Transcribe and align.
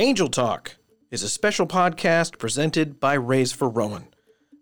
Angel 0.00 0.28
Talk 0.28 0.76
is 1.10 1.24
a 1.24 1.28
special 1.28 1.66
podcast 1.66 2.38
presented 2.38 3.00
by 3.00 3.14
Raise 3.14 3.50
for 3.50 3.68
Rowan, 3.68 4.06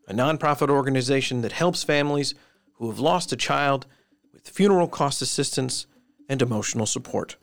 a 0.08 0.14
nonprofit 0.14 0.70
organization 0.70 1.42
that 1.42 1.52
helps 1.52 1.84
families 1.84 2.34
who 2.76 2.88
have 2.88 2.98
lost 2.98 3.34
a 3.34 3.36
child 3.36 3.84
with 4.32 4.48
funeral 4.48 4.88
cost 4.88 5.20
assistance 5.20 5.86
and 6.26 6.40
emotional 6.40 6.86
support. 6.86 7.36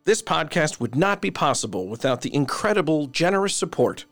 This 0.04 0.22
podcast 0.22 0.80
would 0.80 0.94
not 0.94 1.22
be 1.22 1.30
possible 1.30 1.88
without 1.88 2.20
the 2.20 2.34
incredible, 2.34 3.06
generous 3.06 3.54
support 3.54 4.04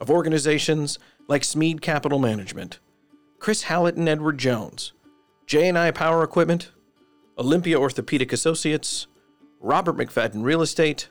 of 0.00 0.10
organizations 0.10 0.98
like 1.28 1.44
Smead 1.44 1.82
Capital 1.82 2.18
Management, 2.18 2.78
Chris 3.38 3.64
Hallett 3.64 3.96
and 3.96 4.08
Edward 4.08 4.38
Jones, 4.38 4.92
J&I 5.46 5.90
Power 5.92 6.22
Equipment, 6.22 6.72
Olympia 7.38 7.78
Orthopedic 7.78 8.32
Associates, 8.32 9.06
Robert 9.60 9.96
McFadden 9.96 10.44
Real 10.44 10.62
Estate, 10.62 11.08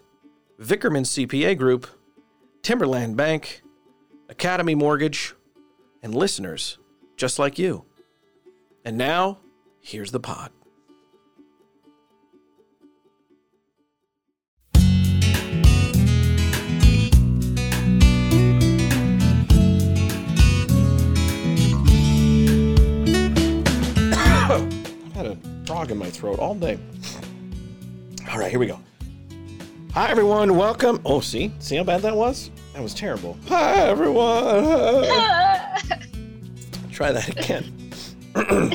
Vickerman 0.59 1.05
CPA 1.05 1.57
Group, 1.57 1.87
Timberland 2.61 3.15
Bank, 3.15 3.61
Academy 4.29 4.75
Mortgage, 4.75 5.33
and 6.01 6.13
listeners 6.13 6.77
just 7.15 7.39
like 7.39 7.57
you. 7.57 7.85
And 8.85 8.97
now, 8.97 9.39
here's 9.81 10.11
the 10.11 10.19
pod. 10.19 10.51
Throat 26.17 26.39
all 26.39 26.55
day. 26.55 26.79
All 28.31 28.39
right, 28.39 28.49
here 28.49 28.59
we 28.59 28.65
go. 28.65 28.79
Hi, 29.93 30.09
everyone. 30.09 30.57
Welcome. 30.57 30.99
Oh, 31.05 31.19
see? 31.19 31.53
See 31.59 31.75
how 31.75 31.83
bad 31.83 32.01
that 32.01 32.15
was? 32.15 32.49
That 32.73 32.81
was 32.81 32.95
terrible. 32.95 33.37
Hi, 33.47 33.75
everyone. 33.75 35.03
Try 36.91 37.11
that 37.11 37.29
again. 37.29 37.91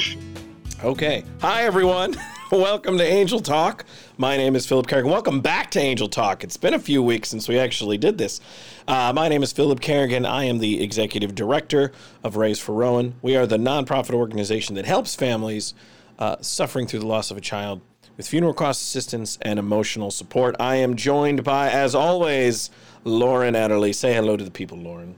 okay. 0.85 1.25
Hi, 1.41 1.65
everyone. 1.65 2.15
Welcome 2.53 2.97
to 2.99 3.05
Angel 3.05 3.41
Talk. 3.41 3.87
My 4.19 4.37
name 4.37 4.55
is 4.55 4.65
Philip 4.65 4.87
Kerrigan. 4.87 5.11
Welcome 5.11 5.41
back 5.41 5.73
to 5.73 5.81
Angel 5.81 6.09
Talk. 6.09 6.45
It's 6.45 6.57
been 6.57 6.75
a 6.75 6.79
few 6.79 7.03
weeks 7.03 7.29
since 7.29 7.49
we 7.49 7.59
actually 7.59 7.99
did 7.99 8.19
this. 8.19 8.41
Uh, 8.87 9.13
my 9.13 9.29
name 9.29 9.43
is 9.43 9.53
Philip 9.53 9.81
Kerrigan. 9.81 10.25
I 10.25 10.45
am 10.45 10.59
the 10.59 10.81
executive 10.81 11.35
director 11.35 11.91
of 12.23 12.37
Raise 12.37 12.61
for 12.61 12.73
Rowan. 12.73 13.15
We 13.21 13.35
are 13.35 13.47
the 13.47 13.57
nonprofit 13.57 14.15
organization 14.15 14.77
that 14.77 14.85
helps 14.85 15.17
families 15.17 15.75
uh, 16.23 16.37
suffering 16.41 16.87
through 16.87 17.01
the 17.01 17.07
loss 17.07 17.33
of 17.33 17.37
a 17.37 17.41
child 17.41 17.81
with 18.17 18.29
funeral 18.29 18.55
cost 18.55 18.81
assistance 18.81 19.39
and 19.43 19.59
emotional 19.59 20.09
support. 20.09 20.55
I 20.61 20.77
am 20.77 20.95
joined 20.95 21.43
by, 21.43 21.69
as 21.69 21.97
always, 21.97 22.71
Lauren 23.03 23.57
Adderley. 23.57 23.93
Say 23.93 24.15
hello 24.15 24.37
to 24.37 24.45
the 24.45 24.51
people, 24.51 24.79
Lauren. 24.79 25.17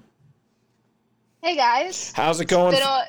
Hey 1.43 1.57
guys. 1.57 2.11
How's 2.17 2.41
it 2.41 2.47
going? 2.47 2.73
It's 2.73 2.83
been 2.83 2.89
a, 2.89 3.05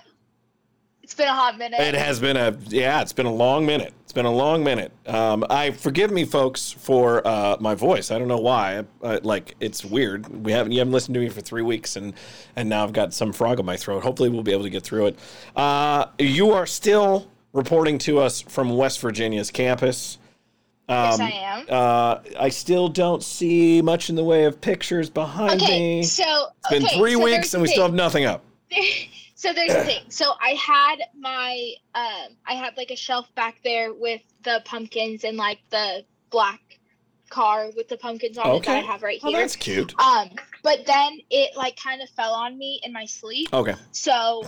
it's 1.04 1.14
been 1.14 1.28
a 1.30 1.34
hot 1.34 1.58
minute. 1.58 1.80
It 1.80 1.96
has 1.96 2.20
been 2.20 2.36
a 2.36 2.58
yeah, 2.68 3.02
it's 3.02 3.14
been 3.14 3.28
a 3.28 3.34
long 3.34 3.66
minute. 3.66 3.94
It's 4.04 4.12
been 4.12 4.26
a 4.26 4.34
long 4.34 4.62
minute. 4.62 4.92
Um, 5.08 5.46
I 5.50 5.72
forgive 5.72 6.12
me, 6.12 6.26
folks, 6.26 6.74
for 6.74 7.26
uh, 7.26 7.56
my 7.62 7.76
voice. 7.76 8.12
I 8.12 8.20
don't 8.20 8.28
know 8.28 8.40
why. 8.40 8.84
Uh, 9.02 9.20
like 9.24 9.56
it's 9.62 9.86
weird. 9.86 10.28
We 10.44 10.52
haven't 10.52 10.74
you 10.74 10.80
haven't 10.80 10.92
listened 10.92 11.14
to 11.14 11.22
me 11.22 11.30
for 11.30 11.40
three 11.40 11.62
weeks, 11.62 11.96
and 11.96 12.14
and 12.58 12.68
now 12.68 12.84
I've 12.84 12.92
got 12.92 13.14
some 13.14 13.32
frog 13.32 13.62
in 13.62 13.66
my 13.66 13.78
throat. 13.78 14.04
Hopefully, 14.04 14.28
we'll 14.28 14.44
be 14.44 14.52
able 14.52 14.64
to 14.64 14.70
get 14.70 14.84
through 14.84 15.06
it. 15.06 15.20
Uh, 15.56 16.08
you 16.20 16.52
are 16.52 16.66
still 16.66 17.30
reporting 17.60 17.98
to 18.00 18.20
us 18.20 18.42
from 18.42 18.76
West 18.76 19.00
Virginia's 19.00 19.50
campus. 19.50 20.18
yes, 20.90 21.16
Um, 21.16 21.22
I 21.26 21.32
am. 21.32 21.66
Uh, 21.70 22.20
I 22.40 22.50
still 22.50 22.90
don't 22.90 23.24
see 23.24 23.82
much 23.82 24.10
in 24.10 24.16
the 24.16 24.24
way 24.24 24.44
of 24.44 24.60
pictures 24.62 25.10
behind 25.10 25.62
Okay, 25.64 25.98
me. 26.00 26.04
so 26.04 26.48
It's 26.60 26.70
been 26.70 26.86
okay, 26.86 26.98
three 26.98 27.14
so 27.14 27.24
weeks 27.24 27.54
and 27.54 27.64
we 27.64 27.70
still 27.70 27.84
have 27.84 27.94
nothing 27.94 28.26
up. 28.26 28.44
so 29.36 29.54
there's 29.54 29.74
the 29.74 29.84
thing. 29.86 30.04
So 30.10 30.34
I 30.42 30.50
had 30.52 30.98
my 31.18 31.74
um, 31.96 32.36
I 32.46 32.54
had 32.56 32.76
like 32.78 32.92
a 32.92 32.96
shelf 32.98 33.34
back 33.36 33.62
there 33.64 33.94
with 33.94 34.22
the 34.44 34.62
pumpkins 34.66 35.24
and 35.24 35.38
like 35.38 35.60
the 35.70 36.04
black 36.30 36.60
car 37.30 37.70
with 37.76 37.88
the 37.88 37.98
pumpkins 37.98 38.38
on 38.38 38.56
it 38.56 38.64
that 38.66 38.84
I 38.84 38.86
have 38.86 39.02
right 39.02 39.20
here. 39.22 39.36
Oh, 39.36 39.40
that's 39.40 39.56
cute. 39.56 39.98
Um, 40.00 40.30
but 40.62 40.86
then 40.86 41.20
it 41.30 41.56
like 41.56 41.78
kind 41.82 42.02
of 42.02 42.10
fell 42.10 42.34
on 42.34 42.58
me 42.58 42.82
in 42.84 42.92
my 42.92 43.06
sleep. 43.06 43.48
Okay. 43.54 43.76
So 43.92 44.44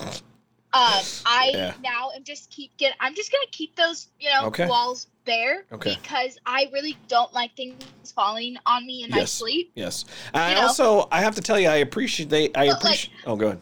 um 0.73 1.01
I 1.25 1.51
Yeah. 1.53 1.73
now 1.81 2.11
am 2.15 2.23
just 2.23 2.49
keep 2.51 2.75
get 2.77 2.93
I'm 2.99 3.15
just 3.15 3.31
gonna 3.31 3.45
keep 3.51 3.75
those, 3.75 4.07
you 4.19 4.29
know, 4.29 4.45
Okay. 4.47 4.67
walls 4.67 5.07
bare 5.25 5.65
Okay. 5.71 5.95
because 5.95 6.37
I 6.45 6.69
really 6.73 6.97
don't 7.07 7.31
like 7.33 7.55
things 7.55 7.81
falling 8.15 8.57
on 8.65 8.85
me 8.85 9.03
in 9.03 9.09
my 9.11 9.23
sleep. 9.25 9.71
Yes. 9.75 10.05
I 10.33 10.49
You 10.49 10.55
know? 10.55 10.61
also 10.63 11.07
I 11.11 11.21
have 11.21 11.35
to 11.35 11.41
tell 11.41 11.59
you 11.59 11.69
I 11.69 11.77
appreciate 11.77 12.29
they 12.29 12.45
I 12.47 12.49
But, 12.49 12.67
like- 12.67 12.77
appreciate 12.77 13.13
Oh 13.25 13.35
go 13.35 13.47
ahead. 13.47 13.61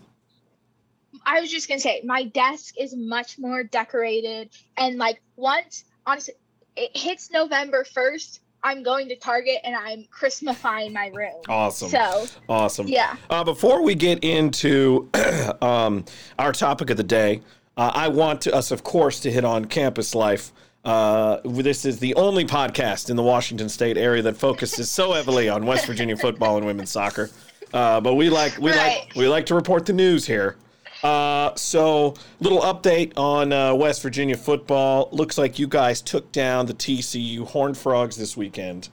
I 1.26 1.40
was 1.42 1.50
just 1.52 1.68
gonna 1.68 1.80
say 1.80 2.02
my 2.04 2.24
desk 2.24 2.74
is 2.80 2.96
much 2.96 3.38
more 3.40 3.64
decorated 3.64 4.50
and 4.78 4.98
like 4.98 5.22
once 5.36 5.84
honestly 6.06 6.34
it 6.76 6.96
hits 6.98 7.32
November 7.32 7.86
first, 7.86 8.42
I'm 8.66 8.82
going 8.82 9.08
to 9.10 9.16
Target 9.16 9.60
and 9.64 9.76
I'm 9.76 10.06
Christmafying 10.06 10.92
my 10.92 11.12
room. 11.14 11.36
Awesome. 11.48 11.88
So 11.88 12.26
awesome. 12.50 12.88
yeah. 12.88 13.16
Uh, 13.30 13.44
before 13.44 13.84
we 13.84 13.94
get 13.94 14.24
into 14.24 15.08
um, 15.62 16.04
our 16.40 16.52
topic 16.52 16.90
of 16.90 16.98
the 16.98 17.04
day, 17.04 17.42
uh, 17.78 17.92
I 17.94 18.08
want 18.08 18.42
to, 18.42 18.56
us, 18.56 18.72
of 18.72 18.84
course, 18.84 19.20
to 19.20 19.32
hit 19.32 19.46
on 19.46 19.66
campus 19.66 20.16
life. 20.16 20.52
Uh, 20.84 21.42
this 21.46 21.86
is 21.86 22.00
the 22.00 22.16
only 22.16 22.44
podcast 22.44 23.12
in 23.12 23.16
the 23.16 23.24
Washington 23.24 23.70
State 23.70 24.00
area 24.00 24.24
that 24.24 24.36
focuses 24.36 24.90
so 24.90 25.14
heavily 25.14 25.48
on 25.48 25.68
West 25.68 25.86
Virginia 25.86 26.18
football 26.18 26.58
and 26.58 26.66
women's 26.66 26.90
soccer. 26.90 27.30
Uh, 27.72 28.02
but 28.02 28.16
we 28.16 28.32
like 28.32 28.58
we 28.58 28.72
like 28.72 29.12
we 29.16 29.28
like 29.28 29.46
to 29.46 29.54
report 29.54 29.86
the 29.86 29.94
news 29.94 30.26
here. 30.26 30.56
Uh, 31.04 31.54
so, 31.56 32.14
little 32.40 32.62
update 32.62 33.14
on 33.18 33.52
uh, 33.52 33.74
West 33.74 34.02
Virginia 34.02 34.38
football. 34.38 35.10
Looks 35.12 35.38
like 35.38 35.60
you 35.60 35.68
guys 35.68 36.02
took 36.02 36.32
down 36.32 36.66
the 36.66 36.74
TCU 36.74 37.46
Horned 37.46 37.78
Frogs 37.78 38.16
this 38.16 38.36
weekend, 38.36 38.90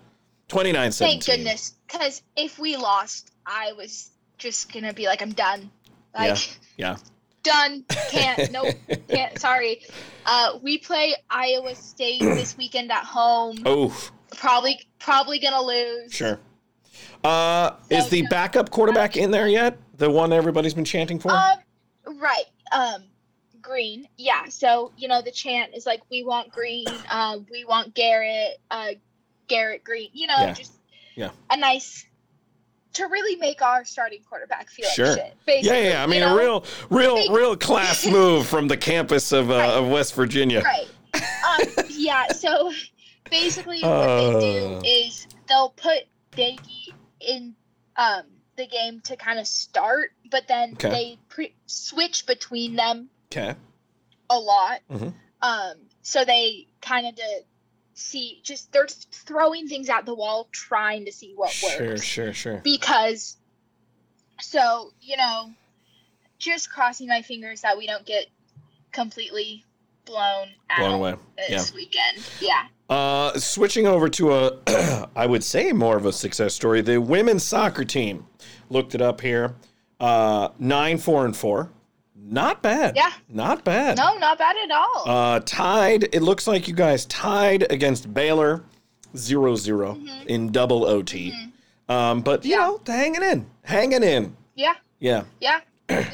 29 0.48 0.92
Thank 0.92 1.24
goodness. 1.24 1.74
Because 1.86 2.22
if 2.36 2.58
we 2.58 2.76
lost, 2.76 3.32
I 3.46 3.72
was 3.72 4.10
just 4.38 4.72
gonna 4.72 4.92
be 4.92 5.06
like, 5.06 5.22
I'm 5.22 5.32
done. 5.32 5.70
Like 6.14 6.58
Yeah. 6.76 6.96
done. 7.42 7.84
Can't 8.10 8.52
nope. 8.52 8.74
Can't 9.08 9.38
sorry. 9.38 9.82
Uh 10.26 10.58
we 10.62 10.78
play 10.78 11.14
Iowa 11.30 11.74
State 11.74 12.20
this 12.20 12.56
weekend 12.58 12.90
at 12.92 13.04
home. 13.04 13.56
Oh, 13.64 13.96
Probably 14.36 14.80
probably 14.98 15.38
gonna 15.38 15.62
lose. 15.62 16.12
Sure. 16.12 16.38
Uh, 17.24 17.76
is 17.88 18.08
the 18.08 18.22
know, 18.22 18.28
backup 18.30 18.70
quarterback 18.70 19.16
in 19.16 19.30
there 19.30 19.48
yet? 19.48 19.78
The 19.98 20.10
one 20.10 20.32
everybody's 20.32 20.74
been 20.74 20.84
chanting 20.84 21.18
for? 21.18 21.30
Um, 21.30 21.58
right. 22.06 22.44
Um, 22.72 23.04
green. 23.60 24.08
Yeah. 24.16 24.46
So 24.48 24.92
you 24.96 25.08
know 25.08 25.22
the 25.22 25.30
chant 25.30 25.74
is 25.74 25.86
like, 25.86 26.02
we 26.10 26.22
want 26.24 26.50
green. 26.52 26.86
Uh, 27.10 27.38
we 27.50 27.64
want 27.64 27.94
Garrett. 27.94 28.58
Uh, 28.70 28.88
Garrett 29.48 29.84
Greene. 29.84 30.10
You 30.12 30.26
know, 30.28 30.36
Yeah. 30.38 30.52
just 30.54 30.72
Yeah. 31.14 31.30
a 31.50 31.56
nice 31.56 32.06
to 32.94 33.06
really 33.06 33.36
make 33.36 33.62
our 33.62 33.84
starting 33.84 34.20
quarterback 34.28 34.68
feel 34.70 34.88
Sure. 34.90 35.06
like 35.06 35.16
shit. 35.16 35.26
yeah, 35.26 35.34
Basically, 35.46 35.84
yeah. 35.88 36.02
I 36.02 36.06
mean, 36.06 36.20
you 36.22 36.26
a 36.28 36.36
real, 36.36 36.64
real, 36.90 37.16
Big- 37.16 37.30
real 37.30 37.56
class 37.56 38.04
move 38.18 38.46
from 38.46 38.68
the 38.68 38.76
campus 38.76 39.32
of, 39.32 39.50
uh, 39.50 39.54
Right. 39.54 39.70
of 39.70 39.88
West 39.88 40.14
Virginia. 40.14 40.60
Right. 40.62 40.88
Um, 41.14 41.84
yeah. 41.90 42.28
So 42.32 42.72
basically, 43.30 43.80
what 43.82 43.90
Uh. 43.90 44.32
they 44.38 44.40
do 44.40 44.80
is 44.84 45.26
they'll 45.48 45.70
put 45.70 46.00
Doege 46.32 46.88
in 47.20 47.54
um 47.96 48.24
the 48.56 48.66
game 48.66 49.00
to 49.00 49.16
kind 49.16 49.38
of 49.38 49.46
start, 49.46 50.10
but 50.30 50.46
then 50.48 50.74
Okay. 50.74 50.90
they 50.90 51.18
pre- 51.28 51.54
switch 51.66 52.26
between 52.26 52.76
them 52.76 53.08
Okay. 53.30 53.54
a 54.30 54.38
lot. 54.38 54.80
Mhm. 54.90 55.14
Um, 55.40 55.88
so 56.02 56.24
they 56.24 56.68
kind 56.80 57.06
of 57.06 57.16
to 57.16 57.44
see 57.94 58.40
just 58.42 58.72
they're 58.72 58.86
throwing 58.86 59.68
things 59.68 59.88
at 59.88 60.04
the 60.06 60.14
wall, 60.14 60.48
trying 60.52 61.04
to 61.06 61.12
see 61.12 61.32
what 61.34 61.50
Sure, 61.50 61.88
works. 61.88 62.04
Sure, 62.04 62.32
sure, 62.32 62.32
sure. 62.34 62.58
Because, 62.62 63.36
so 64.40 64.92
you 65.00 65.16
know, 65.16 65.52
just 66.38 66.70
crossing 66.70 67.08
my 67.08 67.22
fingers 67.22 67.62
that 67.62 67.78
we 67.78 67.86
don't 67.86 68.04
get 68.06 68.26
completely 68.92 69.64
blown 70.04 70.48
out 70.70 70.78
Blown 70.78 70.94
away. 70.94 71.14
this 71.48 71.72
weekend. 71.74 72.18
Yeah. 72.40 72.66
Uh, 72.88 73.38
switching 73.38 73.86
over 73.86 74.08
to 74.10 74.32
a, 74.34 75.08
I 75.16 75.26
would 75.26 75.42
say 75.44 75.72
more 75.72 75.96
of 75.96 76.04
a 76.06 76.12
success 76.12 76.54
story. 76.54 76.80
The 76.82 77.00
women's 77.00 77.42
soccer 77.42 77.84
team 77.84 78.26
looked 78.68 78.94
it 78.94 79.00
up 79.00 79.20
here. 79.20 79.54
Uh, 80.00 80.48
nine, 80.58 80.98
four, 80.98 81.24
and 81.24 81.36
four. 81.36 81.70
Not 82.16 82.62
bad. 82.62 82.96
Yeah. 82.96 83.10
Not 83.28 83.64
bad. 83.64 83.96
No, 83.96 84.16
not 84.18 84.38
bad 84.38 84.56
at 84.56 84.70
all. 84.70 85.02
Uh, 85.06 85.40
tied. 85.40 86.04
It 86.14 86.22
looks 86.22 86.46
like 86.46 86.68
you 86.68 86.74
guys 86.74 87.04
tied 87.06 87.70
against 87.70 88.12
Baylor, 88.12 88.62
0 89.16 89.56
0 89.56 89.94
Mhm. 89.94 90.26
in 90.26 90.52
double 90.52 90.84
OT. 90.84 91.32
Mhm. 91.32 91.92
Um, 91.94 92.20
but 92.22 92.44
you 92.44 92.52
Yeah. 92.52 92.58
know, 92.58 92.80
hanging 92.86 93.22
in, 93.22 93.46
hanging 93.64 94.02
in. 94.02 94.36
Yeah. 94.54 94.74
Yeah. 95.00 95.24
Yeah. 95.40 95.60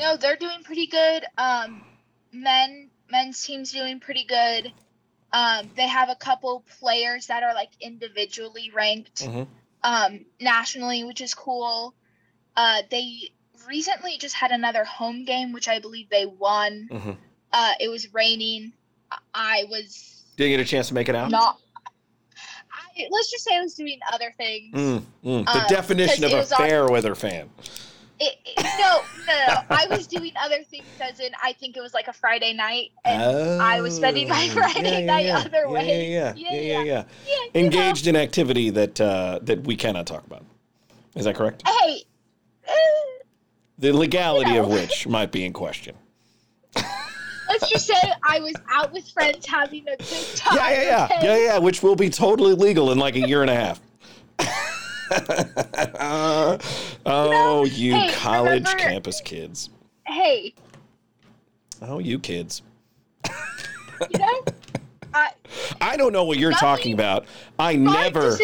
no, 0.00 0.16
they're 0.16 0.36
doing 0.36 0.62
pretty 0.64 0.86
good. 0.86 1.24
Um, 1.36 1.84
men 2.32 2.88
men's 3.10 3.42
team's 3.44 3.72
doing 3.72 4.00
pretty 4.00 4.24
good. 4.24 4.72
Um, 5.32 5.70
they 5.76 5.86
have 5.86 6.08
a 6.08 6.14
couple 6.14 6.64
players 6.80 7.26
that 7.26 7.42
are 7.42 7.54
like 7.54 7.70
individually 7.80 8.70
ranked 8.74 9.22
Mhm. 9.26 9.46
um, 9.82 10.24
nationally, 10.40 11.04
which 11.04 11.20
is 11.20 11.34
cool. 11.34 11.94
Uh, 12.56 12.82
they 12.90 13.30
recently 13.66 14.16
just 14.18 14.34
had 14.34 14.50
another 14.50 14.84
home 14.84 15.24
game, 15.24 15.52
which 15.52 15.68
I 15.68 15.78
believe 15.78 16.08
they 16.10 16.26
won. 16.26 16.88
Mhm. 16.90 17.16
Uh, 17.52 17.74
it 17.78 17.88
was 17.88 18.12
raining. 18.12 18.72
I- 19.34 19.64
was 19.70 20.24
Did 20.36 20.50
you 20.50 20.56
get 20.56 20.64
a 20.66 20.68
chance 20.68 20.88
to 20.88 20.94
make 20.94 21.08
it 21.08 21.14
out? 21.14 21.30
not. 21.30 21.58
I, 22.96 23.06
let's 23.10 23.30
just 23.30 23.44
say 23.44 23.56
I 23.56 23.60
was 23.60 23.74
doing 23.74 23.98
other 24.12 24.32
things. 24.36 24.74
Mm, 24.74 25.02
mm. 25.24 25.44
The 25.44 25.50
Uh, 25.50 25.68
definition 25.68 26.24
of 26.24 26.32
a 26.32 26.44
fair 26.46 26.86
weather 26.86 27.14
fan. 27.14 27.50
It, 28.20 28.34
it- 28.44 28.64
no, 28.78 29.02
no. 29.26 29.62
I 29.70 29.86
was 29.90 30.06
doing 30.06 30.32
other 30.40 30.62
things, 30.64 30.84
as 31.00 31.20
in 31.20 31.30
I 31.42 31.52
think 31.52 31.76
it 31.76 31.80
was 31.80 31.94
like 31.94 32.08
a 32.08 32.12
Friday 32.12 32.52
night, 32.52 32.90
and 33.04 33.62
I 33.62 33.80
was 33.80 33.94
spending 33.94 34.28
my 34.28 34.48
Oh, 34.50 34.54
Friday 34.54 35.04
night 35.06 35.26
yeah. 35.26 35.38
other 35.38 35.64
yeah, 35.66 35.72
ways. 35.72 35.86
Yeah, 35.88 35.94
yeah, 35.96 36.34
Yeah, 36.36 36.52
yeah, 36.52 36.60
yeah, 36.60 36.82
yeah. 36.82 36.82
yeah. 36.82 37.04
yeah, 37.54 37.60
Engaged 37.60 38.06
in 38.06 38.16
activity 38.16 38.70
that 38.70 39.00
uh, 39.00 39.38
that 39.42 39.64
we 39.64 39.76
cannot 39.76 40.06
talk 40.06 40.24
about. 40.26 40.44
Is 41.14 41.24
that 41.24 41.34
correct? 41.36 41.62
Hey, 41.66 42.02
eh, 42.66 42.70
The 43.78 43.92
legality 43.92 44.52
You 44.52 44.60
of 44.62 44.68
which 44.72 45.06
might 45.06 45.30
be 45.32 45.44
in 45.44 45.52
question. 45.52 45.94
let's 46.74 47.68
just 47.70 47.86
say 47.86 47.94
I 48.22 48.40
was 48.40 48.54
out 48.72 48.92
with 48.92 49.08
friends 49.10 49.46
having 49.46 49.86
a 49.88 49.96
good 49.96 50.26
time. 50.36 50.56
Yeah, 50.56 50.70
yeah, 50.70 50.82
yeah, 50.82 51.04
okay? 51.04 51.18
yeah, 51.26 51.44
yeah. 51.52 51.58
Which 51.58 51.82
will 51.82 51.96
be 51.96 52.10
totally 52.10 52.54
legal 52.54 52.90
in 52.92 52.98
like 52.98 53.16
a 53.16 53.20
year 53.26 53.42
and 53.42 53.50
a 53.50 53.54
half. 53.54 53.80
oh, 57.06 57.64
you 57.70 57.94
hey, 57.94 58.12
college 58.14 58.64
remember- 58.64 58.82
campus 58.82 59.20
kids. 59.20 59.70
Hey, 60.06 60.54
Oh, 61.80 61.98
you 62.00 62.18
kids. 62.18 62.62
you 63.28 64.18
know, 64.18 64.44
I 65.14 65.30
I 65.80 65.96
don't 65.96 66.12
know 66.12 66.24
what 66.24 66.38
you're 66.38 66.50
talking 66.52 66.92
about. 66.92 67.24
I 67.58 67.76
never. 67.76 68.36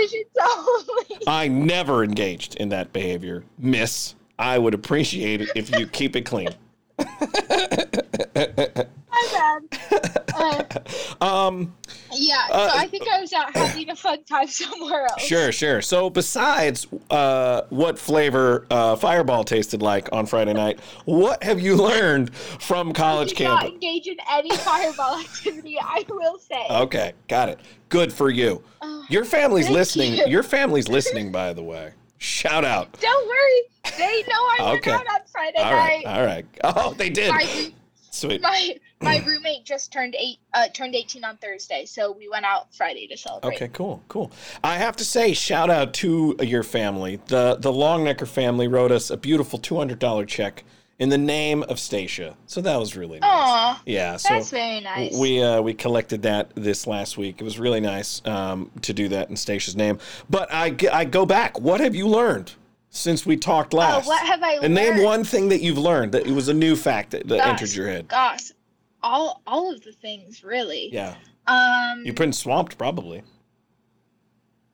I 1.26 1.48
never 1.48 2.04
engaged 2.04 2.54
in 2.56 2.68
that 2.70 2.92
behavior, 2.92 3.42
Miss. 3.58 4.14
I 4.38 4.58
would 4.58 4.74
appreciate 4.74 5.40
it 5.40 5.48
if 5.56 5.76
you 5.78 5.86
keep 5.86 6.14
it 6.16 6.22
clean. 6.22 6.48
My 6.98 7.06
bad. 9.32 10.20
Uh, 10.44 10.64
Um, 11.20 11.74
yeah, 12.12 12.46
Uh, 12.50 12.70
so 12.70 12.78
I 12.78 12.86
think 12.86 13.08
I 13.08 13.20
was 13.20 13.32
out 13.32 13.54
having 13.56 13.88
a 13.90 13.96
fun 13.96 14.22
time 14.24 14.46
somewhere 14.62 15.06
else. 15.06 15.22
sure, 15.22 15.52
sure. 15.52 15.80
So, 15.80 16.10
besides 16.10 16.86
uh, 17.10 17.62
what 17.70 17.98
flavor 17.98 18.66
uh, 18.70 18.96
Fireball 18.96 19.44
tasted 19.44 19.80
like 19.82 20.08
on 20.12 20.26
Friday 20.26 20.52
night, 20.52 20.80
what 21.06 21.42
have 21.42 21.60
you 21.60 21.76
learned 21.76 22.34
from 22.34 22.92
college 22.92 23.32
I 23.34 23.36
did 23.36 23.44
not 23.44 23.66
engage 23.66 24.06
in 24.06 24.16
any 24.30 24.50
fireball 24.56 25.18
activity. 25.20 25.78
I 25.80 26.04
will 26.08 26.38
say. 26.38 26.64
Okay, 26.70 27.12
got 27.28 27.48
it. 27.48 27.58
Good 27.88 28.12
for 28.12 28.30
you. 28.30 28.62
Oh, 28.82 29.04
Your 29.08 29.24
family's 29.24 29.68
listening. 29.70 30.14
you. 30.14 30.26
Your 30.26 30.42
family's 30.42 30.88
listening, 30.88 31.32
by 31.32 31.52
the 31.52 31.62
way. 31.62 31.92
Shout 32.18 32.64
out. 32.64 32.98
don't 33.00 33.26
worry, 33.26 33.96
they 33.98 34.22
know 34.28 34.34
I 34.34 34.56
went 34.62 34.78
Okay. 34.78 34.92
out 34.92 35.06
on 35.06 35.20
Friday 35.30 35.58
All 35.58 35.72
right, 35.74 36.04
night. 36.04 36.18
all 36.18 36.24
right. 36.26 36.46
Oh, 36.64 36.94
they 36.94 37.10
did. 37.10 37.30
My, 37.30 37.70
Sweet. 38.10 38.40
my 38.40 38.76
my 39.00 39.22
roommate 39.26 39.64
just 39.64 39.92
turned 39.92 40.14
eight 40.18 40.38
uh, 40.54 40.68
turned 40.68 40.94
18 40.94 41.24
on 41.24 41.36
Thursday, 41.36 41.84
so 41.84 42.12
we 42.12 42.28
went 42.28 42.44
out 42.44 42.74
Friday 42.74 43.06
to 43.08 43.16
celebrate. 43.16 43.54
Okay, 43.54 43.68
cool, 43.68 44.02
cool. 44.08 44.30
I 44.62 44.76
have 44.76 44.96
to 44.96 45.04
say, 45.04 45.32
shout 45.34 45.70
out 45.70 45.92
to 45.94 46.36
your 46.40 46.62
family. 46.62 47.20
The 47.26 47.56
the 47.56 47.72
Longnecker 47.72 48.26
family 48.26 48.68
wrote 48.68 48.92
us 48.92 49.10
a 49.10 49.16
beautiful 49.16 49.58
two 49.58 49.76
hundred 49.76 49.98
dollar 49.98 50.24
check 50.24 50.64
in 50.98 51.08
the 51.08 51.18
name 51.18 51.62
of 51.64 51.78
Stacia. 51.78 52.36
So 52.46 52.60
that 52.60 52.76
was 52.78 52.96
really 52.96 53.18
nice. 53.18 53.30
Aw, 53.30 53.82
Yeah. 53.86 54.16
So 54.16 54.34
that's 54.34 54.50
very 54.50 54.80
nice. 54.80 55.16
we 55.16 55.42
uh, 55.42 55.60
we 55.60 55.74
collected 55.74 56.22
that 56.22 56.52
this 56.54 56.86
last 56.86 57.18
week. 57.18 57.40
It 57.40 57.44
was 57.44 57.58
really 57.58 57.80
nice 57.80 58.22
um, 58.26 58.70
to 58.82 58.92
do 58.92 59.08
that 59.08 59.30
in 59.30 59.36
Stacia's 59.36 59.76
name. 59.76 59.98
But 60.30 60.52
I 60.52 60.76
I 60.92 61.04
go 61.04 61.26
back. 61.26 61.58
What 61.60 61.80
have 61.80 61.94
you 61.94 62.08
learned 62.08 62.52
since 62.90 63.26
we 63.26 63.36
talked 63.36 63.74
oh, 63.74 63.78
last? 63.78 64.06
what 64.06 64.24
have 64.24 64.42
I 64.42 64.58
and 64.62 64.74
name 64.74 65.02
one 65.02 65.24
thing 65.24 65.48
that 65.48 65.60
you've 65.60 65.78
learned 65.78 66.12
that 66.12 66.26
it 66.26 66.32
was 66.32 66.48
a 66.48 66.54
new 66.54 66.76
fact 66.76 67.10
that, 67.10 67.26
that 67.28 67.38
Gosh, 67.38 67.48
entered 67.48 67.74
your 67.74 67.88
head. 67.88 68.08
Gosh, 68.08 68.52
all 69.04 69.42
all 69.46 69.70
of 69.72 69.82
the 69.84 69.92
things 69.92 70.42
really. 70.42 70.88
Yeah. 70.92 71.14
Um. 71.46 72.02
You've 72.04 72.16
been 72.16 72.32
swamped 72.32 72.78
probably. 72.78 73.22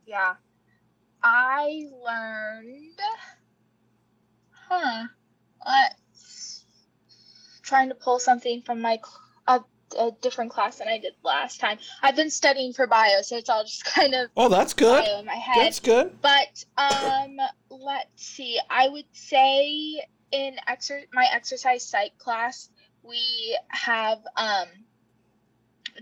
Yeah. 0.07 0.35
I 1.23 1.85
learned. 2.07 2.99
Huh. 4.69 5.05
Let's. 5.67 6.65
Trying 7.63 7.89
to 7.91 7.95
pull 7.95 8.19
something 8.19 8.63
from 8.63 8.81
my 8.81 8.99
a, 9.47 9.61
a 9.99 10.11
different 10.23 10.51
class 10.51 10.79
than 10.79 10.89
I 10.89 10.99
did 10.99 11.13
last 11.25 11.61
time. 11.61 11.79
I've 12.03 12.17
been 12.17 12.31
studying 12.31 12.73
for 12.73 12.87
bio, 12.87 13.23
so 13.23 13.37
it's 13.37 13.49
all 13.51 13.65
just 13.65 13.85
kind 13.95 14.15
of 14.15 14.31
Oh, 14.37 14.49
that's 14.49 14.73
good. 14.75 15.05
bio 15.05 15.21
in 15.21 15.27
my 15.27 15.35
head. 15.35 15.65
That's 15.67 15.81
good. 15.81 16.13
But 16.23 16.65
um, 16.79 17.37
let's 17.71 18.27
see. 18.27 18.59
I 18.71 18.89
would 18.89 19.05
say 19.13 20.03
in 20.33 20.57
exer- 20.69 21.07
my 21.13 21.27
exercise 21.33 21.85
psych 21.87 22.17
class, 22.19 22.71
we 23.03 23.59
have 23.69 24.19
um, 24.37 24.67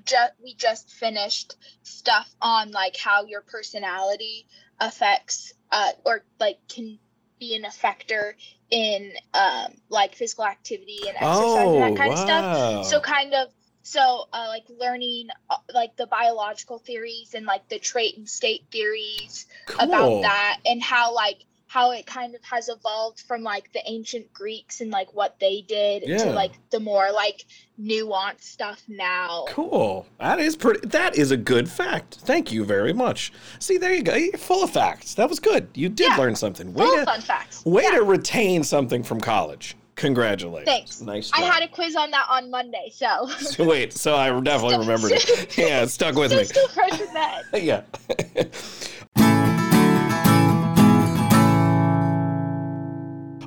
just 0.05 0.33
we 0.43 0.55
just 0.55 0.91
finished 0.91 1.57
stuff 1.83 2.29
on 2.41 2.71
like 2.71 2.97
how 2.97 3.25
your 3.25 3.43
personality 3.43 4.47
affects 4.81 5.53
uh, 5.73 5.91
or 6.05 6.23
like 6.39 6.59
can 6.69 6.99
be 7.39 7.55
an 7.57 7.63
effector 7.63 8.33
in 8.71 9.13
um, 9.35 9.73
like 9.89 10.15
physical 10.15 10.45
activity 10.45 10.99
and 11.07 11.17
exercise 11.17 11.67
Oh, 11.67 11.83
and 11.83 11.83
that 11.83 11.97
kind 11.97 12.13
of 12.13 12.19
stuff. 12.19 12.85
So 12.87 13.01
kind 13.01 13.35
of 13.35 13.49
so 13.83 14.27
uh, 14.33 14.47
like 14.49 14.65
learning 14.69 15.29
uh, 15.49 15.57
like 15.73 15.97
the 15.97 16.07
biological 16.07 16.79
theories 16.79 17.35
and 17.35 17.47
like 17.47 17.69
the 17.69 17.79
trait 17.79 18.17
and 18.17 18.29
state 18.29 18.67
theories 18.71 19.47
cool. 19.67 19.85
about 19.85 20.23
that 20.23 20.59
and 20.67 20.83
how 20.83 21.15
like 21.15 21.45
how 21.69 21.93
it 21.93 22.07
kind 22.07 22.35
of 22.35 22.43
has 22.43 22.69
evolved 22.71 23.21
from 23.21 23.43
like 23.43 23.71
the 23.75 23.81
ancient 23.87 24.33
Greeks 24.33 24.81
and 24.81 24.91
like 24.91 25.13
what 25.15 25.39
they 25.39 25.61
did 25.69 26.03
Yeah. 26.07 26.17
to 26.25 26.31
like 26.33 26.53
the 26.71 26.81
more 26.81 27.13
like 27.13 27.45
nuanced 27.81 28.43
stuff 28.45 28.83
now. 28.89 29.45
Cool. 29.49 30.07
That 30.19 30.41
is 30.41 30.57
pretty. 30.57 30.87
That 30.89 31.17
is 31.17 31.31
a 31.31 31.37
good 31.37 31.69
fact. 31.71 32.15
Thank 32.23 32.51
you 32.53 32.65
very 32.65 32.93
much. 32.95 33.33
See, 33.59 33.77
there 33.77 33.93
you 33.93 34.03
go. 34.03 34.15
You're 34.15 34.33
full 34.39 34.65
of 34.65 34.71
facts. 34.71 35.15
That 35.15 35.29
was 35.29 35.39
good. 35.41 35.69
You 35.75 35.89
did 35.91 36.09
Yeah. 36.11 36.17
learn 36.17 36.35
something. 36.37 36.73
Way 36.73 36.87
Full 36.87 36.95
to 36.97 37.01
of 37.03 37.07
fun 37.07 37.21
facts. 37.21 37.65
way 37.67 37.83
Yeah. 37.85 37.91
to 37.99 38.03
retain 38.03 38.65
something 38.65 39.03
from 39.03 39.21
college. 39.21 39.77
Congratulations. 39.97 40.69
Thanks. 40.69 41.01
Nice. 41.01 41.31
I 41.35 41.41
had 41.41 41.63
a 41.65 41.69
quiz 41.69 41.97
on 41.97 42.13
that 42.13 42.27
on 42.31 42.51
Monday, 42.53 42.91
so 42.95 43.27
So 43.41 43.65
wait. 43.65 43.93
So 43.93 44.15
I 44.15 44.29
definitely 44.41 44.79
remembered 44.79 45.13
it. 45.13 45.59
Yeah, 45.59 45.83
it 45.83 45.89
stuck 45.91 46.15
with 46.15 46.31
still, 46.31 46.39
me. 46.41 46.45
still 46.47 46.69
fresh 46.69 47.01
in 47.01 47.13
that. 47.15 47.43
Yeah. 47.63 47.83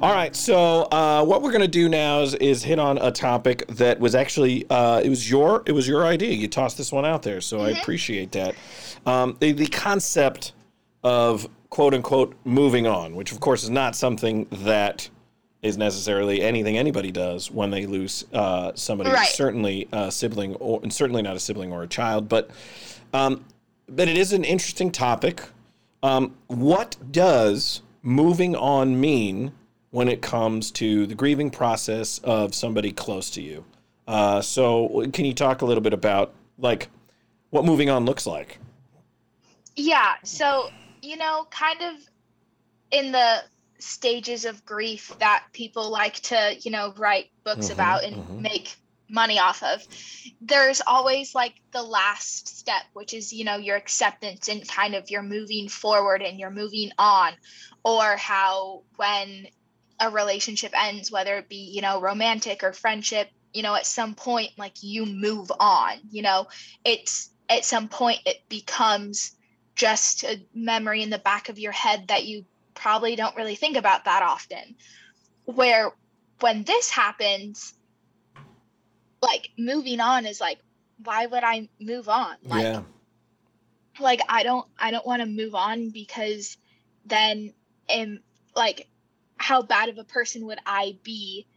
All 0.02 0.12
right, 0.14 0.36
so 0.36 0.88
uh, 0.92 1.24
what 1.24 1.44
we're 1.44 1.52
gonna 1.52 1.68
do 1.68 1.88
now 1.88 2.22
is, 2.22 2.34
is 2.36 2.64
hit 2.64 2.80
on 2.80 2.98
a 2.98 3.12
topic 3.12 3.68
that 3.68 4.00
was 4.00 4.16
actually 4.16 4.66
uh, 4.72 5.00
it 5.04 5.10
was 5.10 5.30
your 5.30 5.62
it 5.68 5.74
was 5.74 5.88
your 5.88 6.06
idea. 6.06 6.32
You 6.32 6.48
tossed 6.48 6.76
this 6.78 6.92
one 6.92 7.06
out 7.06 7.22
there, 7.22 7.40
so 7.40 7.62
I 7.62 7.70
appreciate 7.70 8.32
that. 8.32 8.56
Um, 9.06 9.38
the, 9.40 9.52
the 9.52 9.68
concept 9.68 10.54
of 11.04 11.48
quote 11.70 11.94
unquote 11.94 12.36
moving 12.46 12.88
on, 12.88 13.16
which 13.16 13.32
of 13.32 13.40
course 13.40 13.64
is 13.64 13.70
not 13.70 13.96
something 13.96 14.48
that 14.52 15.08
is 15.62 15.78
necessarily 15.78 16.42
anything 16.42 16.80
anybody 16.80 17.12
does 17.12 17.52
when 17.52 17.70
they 17.70 17.86
lose 17.86 18.26
uh, 18.34 18.72
somebody, 18.74 19.12
Right. 19.12 19.28
certainly 19.28 19.88
a 19.92 20.12
sibling, 20.12 20.56
or 20.56 20.80
and 20.82 20.92
certainly 20.92 21.22
not 21.22 21.36
a 21.36 21.40
sibling 21.40 21.72
or 21.72 21.84
a 21.84 21.88
child, 21.88 22.28
but 22.28 22.50
um, 23.14 23.46
but 23.88 24.08
it 24.08 24.18
is 24.18 24.34
an 24.34 24.46
interesting 24.46 24.92
topic. 24.92 25.44
Um, 26.02 26.34
what 26.48 26.98
does 27.12 27.84
moving 28.02 28.56
on 28.56 29.00
mean 29.00 29.52
when 29.92 30.08
it 30.08 30.22
comes 30.22 30.72
to 30.72 31.06
the 31.08 31.16
grieving 31.16 31.50
process 31.52 32.20
of 32.20 32.56
somebody 32.56 32.92
close 32.92 33.30
to 33.32 33.42
you? 33.42 33.66
Uh, 34.08 34.42
so, 34.42 35.08
can 35.14 35.26
you 35.26 35.34
talk 35.34 35.62
a 35.62 35.66
little 35.66 35.84
bit 35.84 35.94
about 35.94 36.34
like 36.58 36.90
what 37.52 37.66
moving 37.66 37.90
on 37.90 38.06
looks 38.06 38.26
like? 38.28 38.60
Yeah, 39.76 40.16
so 40.24 40.70
you 41.02 41.18
know, 41.18 41.46
kind 41.50 41.82
of 41.82 41.96
in 42.92 43.12
the 43.12 43.44
stages 43.80 44.46
of 44.46 44.66
grief 44.66 45.16
that 45.20 45.46
people 45.54 45.92
like 45.92 46.16
to, 46.22 46.56
you 46.62 46.72
know, 46.72 46.94
write 46.98 47.28
books 47.46 47.70
Mhm, 47.70 47.72
about 47.72 48.04
and 48.04 48.24
mhm. 48.30 48.38
make 48.38 48.76
money 49.10 49.40
off 49.40 49.64
of. 49.64 49.82
There's 50.42 50.82
always 50.88 51.36
like 51.36 51.56
the 51.74 51.84
last 51.84 52.48
step, 52.60 52.84
which 52.94 53.14
is, 53.14 53.34
you 53.34 53.46
know, 53.46 53.58
your 53.58 53.78
acceptance 53.78 54.50
and 54.50 54.68
kind 54.68 54.96
of 54.96 55.10
you're 55.10 55.24
moving 55.24 55.70
forward 55.70 56.22
and 56.22 56.40
you're 56.40 56.52
moving 56.52 56.92
on, 56.98 57.34
or 57.84 58.18
how 58.18 58.84
when 58.98 59.48
a 60.02 60.10
relationship 60.10 60.74
ends, 60.76 61.12
whether 61.12 61.38
it 61.38 61.48
be, 61.48 61.72
you 61.74 61.82
know, 61.82 62.02
romantic 62.02 62.64
or 62.64 62.74
friendship, 62.74 63.30
you 63.54 63.62
know, 63.62 63.76
at 63.76 63.86
some 63.86 64.16
point, 64.16 64.50
like 64.58 64.82
you 64.82 65.06
move 65.06 65.52
on, 65.60 65.94
you 66.10 66.24
know, 66.24 66.48
it's 66.84 67.30
at 67.48 67.64
some 67.64 67.88
point 67.88 68.20
it 68.26 68.42
becomes 68.50 69.34
just 69.76 70.24
a 70.24 70.42
memory 70.54 71.04
in 71.04 71.12
the 71.12 71.20
back 71.20 71.50
of 71.50 71.60
your 71.60 71.72
head 71.72 72.08
that 72.08 72.26
you 72.26 72.46
probably 72.74 73.16
don't 73.16 73.36
really 73.36 73.56
think 73.56 73.78
about 73.78 74.06
that 74.06 74.24
often. 74.24 74.76
Where 75.46 75.92
when 76.40 76.64
this 76.64 76.90
happens, 76.90 77.74
like 79.22 79.50
moving 79.58 80.00
on 80.00 80.26
is 80.26 80.42
like, 80.42 80.60
why 81.04 81.28
would 81.28 81.44
I 81.44 81.70
move 81.80 82.10
on? 82.10 82.38
Like, 82.44 82.64
yeah. 82.64 82.82
like 84.00 84.22
I 84.28 84.42
don't 84.44 84.66
I 84.80 84.90
don't 84.90 85.06
want 85.06 85.22
to 85.22 85.28
move 85.28 85.54
on 85.54 85.92
because 85.92 86.58
then 87.06 87.54
am 87.90 88.22
like 88.56 88.88
how 89.42 89.62
bad 89.62 89.90
of 89.90 89.98
a 89.98 90.04
person 90.04 90.46
would 90.48 90.60
I 90.66 90.98
be 91.04 91.48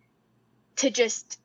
to 0.77 0.91
just 0.91 1.39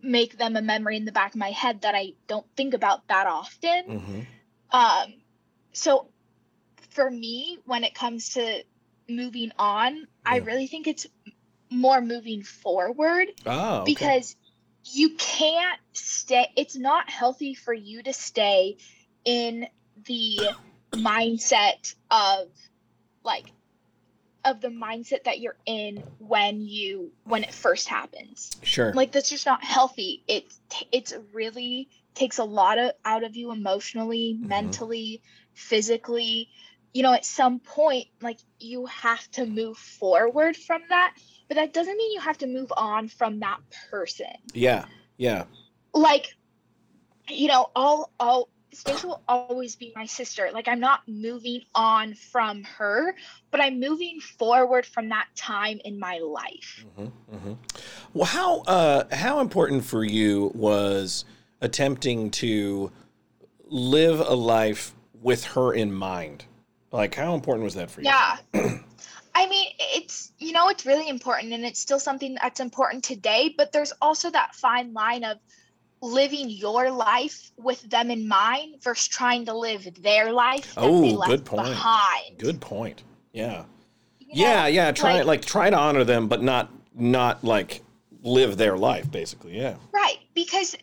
make 0.00 0.38
them 0.38 0.56
a 0.56 0.62
memory 0.62 0.96
in 0.96 1.04
the 1.04 1.12
back 1.12 1.32
of 1.34 1.38
my 1.40 1.50
head 1.50 1.82
that 1.82 1.94
I 1.94 2.12
don't 2.28 2.46
think 2.56 2.74
about 2.74 3.08
that 3.08 3.26
often. 3.26 3.98
hmm 3.98 4.20
Um 4.70 5.14
so 5.72 6.08
for 6.90 7.10
me 7.10 7.58
when 7.64 7.84
it 7.84 7.94
comes 7.94 8.34
to 8.34 8.62
moving 9.08 9.52
on, 9.58 10.06
I 10.24 10.36
really 10.38 10.66
think 10.66 10.86
it's 10.86 11.06
more 11.70 12.00
moving 12.00 12.42
forward 12.42 13.28
Oh. 13.46 13.80
okay. 13.80 13.84
because 13.84 14.36
you 14.84 15.10
can't 15.16 15.80
stay 15.92 16.46
it's 16.56 16.76
not 16.76 17.10
healthy 17.10 17.54
for 17.54 17.74
you 17.74 18.02
to 18.02 18.12
stay 18.12 18.76
in 19.24 19.66
the 20.06 20.38
mindset 20.92 21.94
of 22.10 22.48
like 23.24 23.52
of 24.48 24.60
the 24.60 24.68
mindset 24.68 25.24
that 25.24 25.40
you're 25.40 25.56
in 25.66 26.02
when 26.18 26.60
you 26.60 27.12
when 27.24 27.44
it 27.44 27.52
first 27.52 27.88
happens 27.88 28.50
Sure. 28.62 28.92
like 28.94 29.12
that's 29.12 29.30
just 29.30 29.46
not 29.46 29.62
healthy 29.62 30.24
It 30.26 30.44
it's 30.92 31.14
really 31.32 31.88
takes 32.14 32.38
a 32.38 32.44
lot 32.44 32.78
of 32.78 32.92
out 33.04 33.24
of 33.24 33.36
you 33.36 33.52
emotionally 33.52 34.36
Mhm. 34.40 34.48
mentally 34.48 35.22
physically 35.54 36.48
you 36.94 37.02
know 37.02 37.12
at 37.12 37.24
some 37.24 37.60
point 37.60 38.06
like 38.22 38.38
you 38.58 38.86
have 38.86 39.28
to 39.32 39.46
move 39.46 39.76
forward 39.76 40.56
from 40.56 40.80
that 40.88 41.14
but 41.48 41.56
that 41.56 41.72
doesn't 41.74 41.96
mean 41.96 42.12
you 42.12 42.20
have 42.20 42.38
to 42.38 42.46
move 42.46 42.72
on 42.76 43.08
from 43.08 43.40
that 43.40 43.58
person 43.90 44.26
yeah. 44.54 44.86
Yeah. 45.16 45.44
like 45.94 46.34
you 47.28 47.48
know 47.48 47.70
i'll 47.76 48.10
i'll 48.18 48.48
Stacey 48.72 49.06
will 49.06 49.22
always 49.28 49.76
be 49.76 49.92
my 49.96 50.06
sister 50.06 50.50
like 50.52 50.68
i'm 50.68 50.80
not 50.80 51.00
moving 51.08 51.62
on 51.74 52.14
from 52.14 52.62
her 52.64 53.14
but 53.50 53.60
i'm 53.60 53.80
moving 53.80 54.20
forward 54.20 54.84
from 54.84 55.08
that 55.08 55.26
time 55.34 55.80
in 55.84 55.98
my 55.98 56.18
life 56.18 56.84
hmm 56.96 57.06
hmm 57.06 57.52
Well, 58.12 58.26
how 58.26 58.60
uh, 58.62 59.04
how 59.14 59.40
important 59.40 59.84
for 59.84 60.04
you 60.04 60.50
was 60.54 61.24
attempting 61.60 62.30
to 62.30 62.90
live 63.66 64.20
a 64.20 64.34
life 64.34 64.94
with 65.20 65.44
her 65.44 65.72
in 65.72 65.92
mind? 65.92 66.44
Like, 66.90 67.14
how 67.14 67.34
important 67.34 67.64
was 67.64 67.74
that 67.74 67.90
for 67.90 68.00
you? 68.00 68.06
Yeah. 68.06 68.36
I 69.34 69.46
mean, 69.46 69.68
it's, 69.78 70.32
you 70.38 70.52
know, 70.52 70.68
it's 70.68 70.84
really 70.84 71.08
important 71.08 71.52
and 71.52 71.64
it's 71.64 71.78
still 71.78 72.00
something 72.00 72.36
that's 72.40 72.60
important 72.60 73.04
today, 73.04 73.54
but 73.56 73.72
there's 73.72 73.92
also 74.02 74.30
that 74.30 74.54
fine 74.54 74.92
line 74.92 75.22
of 75.22 75.38
living 76.00 76.48
your 76.48 76.90
life 76.90 77.50
with 77.56 77.82
them 77.90 78.10
in 78.10 78.28
mind 78.28 78.82
versus 78.82 79.08
trying 79.08 79.44
to 79.46 79.54
live 79.56 79.86
their 80.02 80.32
life 80.32 80.74
Oh, 80.76 81.24
good 81.26 81.44
point. 81.44 81.64
behind. 81.68 82.38
Good 82.38 82.60
point. 82.60 83.02
Yeah. 83.32 83.64
you 84.20 84.28
know? 84.28 84.32
Yeah, 84.50 84.66
yeah. 84.66 84.92
Try 84.92 85.14
like- 85.18 85.26
like, 85.26 85.44
try 85.44 85.70
to 85.70 85.76
honor 85.76 86.04
them, 86.04 86.28
but 86.28 86.42
not 86.42 86.70
not 86.94 87.42
like 87.44 87.82
live 88.22 88.56
their 88.56 88.76
life. 88.76 89.10
Basically, 89.10 89.56
yeah. 89.56 89.76
Right, 89.92 90.18
because 90.34 90.76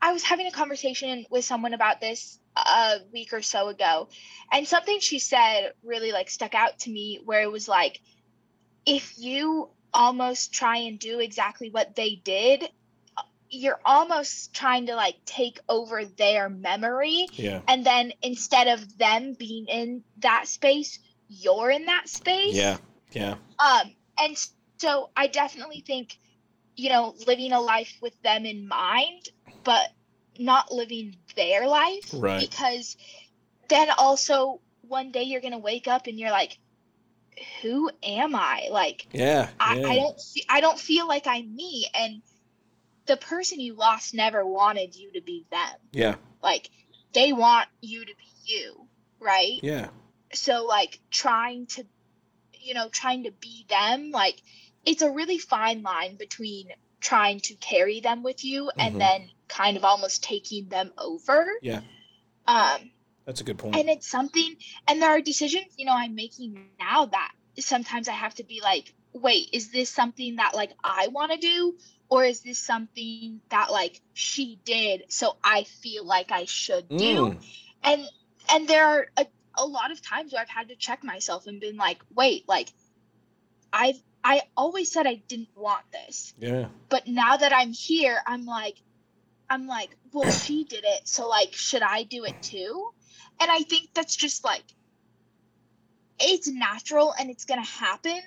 I 0.00 0.12
was 0.12 0.22
having 0.22 0.46
a 0.46 0.50
conversation 0.52 1.26
with 1.30 1.44
someone 1.44 1.74
about 1.74 2.00
this 2.00 2.38
a 2.56 2.98
week 3.12 3.32
or 3.32 3.42
so 3.42 3.68
ago, 3.68 4.08
and 4.52 4.66
something 4.66 4.98
she 5.00 5.18
said 5.18 5.72
really 5.82 6.12
like 6.12 6.30
stuck 6.30 6.54
out 6.54 6.78
to 6.80 6.90
me 6.90 7.20
where 7.24 7.42
it 7.42 7.50
was 7.50 7.68
like 7.68 8.00
if 8.86 9.14
you 9.18 9.68
almost 9.92 10.52
try 10.52 10.76
and 10.78 10.98
do 10.98 11.18
exactly 11.20 11.70
what 11.70 11.96
they 11.96 12.14
did, 12.24 12.68
you're 13.50 13.80
almost 13.84 14.52
trying 14.54 14.86
to 14.86 14.94
like 14.96 15.16
take 15.24 15.60
over 15.68 16.04
their 16.04 16.48
memory 16.48 17.26
Yeah. 17.32 17.60
and 17.68 17.84
then 17.84 18.12
instead 18.22 18.66
of 18.68 18.98
them 18.98 19.34
being 19.38 19.66
in 19.66 20.02
that 20.18 20.48
space, 20.48 20.98
you're 21.28 21.70
in 21.70 21.86
that 21.86 22.08
space 22.08 22.54
Yeah. 22.54 22.78
Yeah. 23.12 23.34
um 23.58 23.94
and 24.18 24.36
so 24.78 25.10
i 25.16 25.26
definitely 25.26 25.82
think 25.86 26.18
you 26.76 26.88
know 26.88 27.14
living 27.26 27.52
a 27.52 27.60
life 27.60 27.96
with 28.00 28.20
them 28.22 28.46
in 28.46 28.68
mind 28.68 29.28
but 29.64 29.88
not 30.38 30.70
living 30.70 31.16
their 31.34 31.66
life 31.66 32.10
Right. 32.12 32.48
because 32.48 32.96
then 33.68 33.88
also 33.98 34.60
one 34.82 35.10
day 35.10 35.24
you're 35.24 35.40
gonna 35.40 35.58
wake 35.58 35.88
up 35.88 36.06
and 36.06 36.18
you're 36.18 36.30
like 36.30 36.58
who 37.62 37.90
am 38.02 38.34
i 38.34 38.68
like 38.70 39.06
Yeah. 39.12 39.48
I, 39.60 39.76
yeah. 39.78 39.88
I 39.88 39.96
don't 39.96 40.20
i 40.48 40.60
don't 40.60 40.78
feel 40.78 41.06
like 41.08 41.26
i'm 41.26 41.54
me 41.54 41.86
and 41.94 42.22
the 43.06 43.16
person 43.16 43.60
you 43.60 43.74
lost 43.74 44.14
never 44.14 44.44
wanted 44.44 44.94
you 44.96 45.12
to 45.12 45.20
be 45.20 45.46
them 45.50 45.76
Yeah. 45.92 46.16
like 46.42 46.70
they 47.12 47.32
want 47.32 47.68
you 47.80 48.00
to 48.04 48.12
be 48.14 48.52
you 48.54 48.88
right 49.20 49.60
Yeah. 49.62 49.88
so 50.32 50.64
like 50.66 51.00
trying 51.10 51.66
to 51.68 51.84
you 52.60 52.74
know 52.74 52.88
trying 52.88 53.24
to 53.24 53.30
be 53.32 53.64
them 53.68 54.10
like 54.10 54.40
it's 54.84 55.02
a 55.02 55.10
really 55.10 55.38
fine 55.38 55.82
line 55.82 56.16
between 56.16 56.68
trying 57.00 57.40
to 57.40 57.54
carry 57.54 58.00
them 58.00 58.22
with 58.22 58.44
you 58.44 58.70
and 58.78 59.00
then 59.00 59.28
kind 59.48 59.76
of 59.76 59.84
almost 59.84 60.24
taking 60.24 60.68
them 60.68 60.92
over 60.98 61.46
Yeah. 61.62 61.80
um 62.46 62.90
That's 63.24 63.40
a 63.40 63.44
good 63.44 63.58
point. 63.58 63.76
and 63.76 63.88
it's 63.88 64.08
something 64.08 64.56
and 64.88 65.00
there 65.00 65.10
are 65.10 65.20
decisions 65.20 65.66
you 65.76 65.86
know 65.86 65.92
i'm 65.94 66.14
making 66.14 66.66
now 66.78 67.06
that 67.06 67.32
sometimes 67.58 68.08
i 68.08 68.12
have 68.12 68.34
to 68.34 68.44
be 68.44 68.60
like 68.62 68.92
wait 69.12 69.48
is 69.52 69.70
this 69.70 69.88
something 69.90 70.36
that 70.36 70.54
like 70.54 70.72
i 70.84 71.08
want 71.08 71.32
to 71.32 71.38
do 71.38 71.76
or 72.08 72.24
is 72.24 72.40
this 72.40 72.58
something 72.58 73.40
that 73.50 73.70
like 73.70 74.00
she 74.14 74.58
did 74.64 75.04
so 75.08 75.36
i 75.42 75.64
feel 75.64 76.04
like 76.04 76.30
i 76.32 76.44
should 76.44 76.88
do 76.88 76.94
Mm. 77.30 77.44
and 77.84 78.02
and 78.50 78.68
there 78.68 78.86
are 78.86 79.06
a, 79.16 79.26
a 79.58 79.66
lot 79.66 79.90
of 79.90 80.00
times 80.02 80.32
where 80.32 80.42
i've 80.42 80.48
had 80.48 80.68
to 80.68 80.76
check 80.76 81.02
myself 81.04 81.46
and 81.46 81.60
been 81.60 81.76
like 81.76 81.98
wait 82.14 82.48
like 82.48 82.68
i've 83.72 84.00
i 84.22 84.42
always 84.56 84.90
said 84.92 85.06
i 85.06 85.14
didn't 85.28 85.48
want 85.56 85.82
this 85.92 86.34
Yeah. 86.38 86.68
but 86.88 87.06
now 87.08 87.36
that 87.36 87.52
i'm 87.52 87.72
here 87.72 88.18
i'm 88.26 88.46
like 88.46 88.76
i'm 89.50 89.66
like 89.66 89.90
well 90.12 90.30
she 90.30 90.64
did 90.64 90.84
it 90.84 91.06
so 91.08 91.28
like 91.28 91.52
should 91.54 91.82
i 91.82 92.02
do 92.04 92.24
it 92.24 92.40
too 92.42 92.90
and 93.40 93.50
i 93.50 93.58
think 93.60 93.90
that's 93.94 94.14
just 94.16 94.44
like 94.44 94.64
it's 96.18 96.48
natural 96.48 97.12
and 97.18 97.30
it's 97.30 97.44
gonna 97.44 97.64
happen 97.64 98.18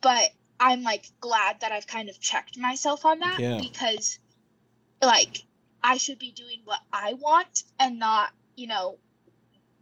but 0.00 0.30
i'm 0.60 0.82
like 0.82 1.10
glad 1.20 1.60
that 1.60 1.72
i've 1.72 1.86
kind 1.86 2.08
of 2.08 2.18
checked 2.20 2.58
myself 2.58 3.04
on 3.04 3.18
that 3.20 3.38
Yeah. 3.38 3.58
because 3.60 4.18
like 5.02 5.44
i 5.82 5.96
should 5.96 6.18
be 6.18 6.32
doing 6.32 6.60
what 6.64 6.80
i 6.92 7.14
want 7.14 7.64
and 7.78 7.98
not 7.98 8.30
you 8.56 8.66
know 8.66 8.98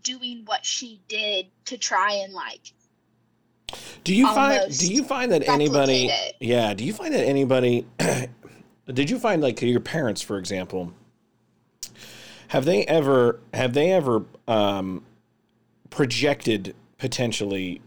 doing 0.03 0.43
what 0.47 0.65
she 0.65 1.01
did 1.09 1.47
to 1.67 1.79
try 1.79 2.13
and 2.15 2.33
like 2.35 2.73
Do 4.05 4.15
you 4.15 4.27
find 4.27 4.77
do 4.77 4.93
you 4.93 5.03
find 5.05 5.33
that 5.33 5.49
anybody 5.49 6.07
it. 6.07 6.35
Yeah, 6.41 6.75
do 6.75 6.85
you 6.85 6.93
find 6.93 7.15
that 7.15 7.25
anybody 7.25 7.87
did 8.93 9.09
you 9.09 9.19
find 9.19 9.41
like 9.43 9.63
your 9.63 9.81
parents 9.81 10.21
for 10.21 10.37
example 10.39 10.93
have 12.49 12.67
they 12.67 12.85
ever 12.85 13.41
have 13.55 13.73
they 13.73 13.93
ever 13.93 14.25
um 14.47 15.05
projected 15.91 16.75
potentially 16.99 17.81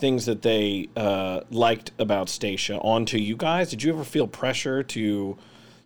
things 0.00 0.26
that 0.26 0.42
they 0.42 0.88
uh 0.96 1.40
liked 1.50 1.92
about 1.98 2.28
Stacia 2.28 2.78
onto 2.78 3.18
you 3.18 3.36
guys? 3.36 3.70
Did 3.70 3.82
you 3.82 3.92
ever 3.92 4.04
feel 4.04 4.26
pressure 4.26 4.82
to 4.82 5.36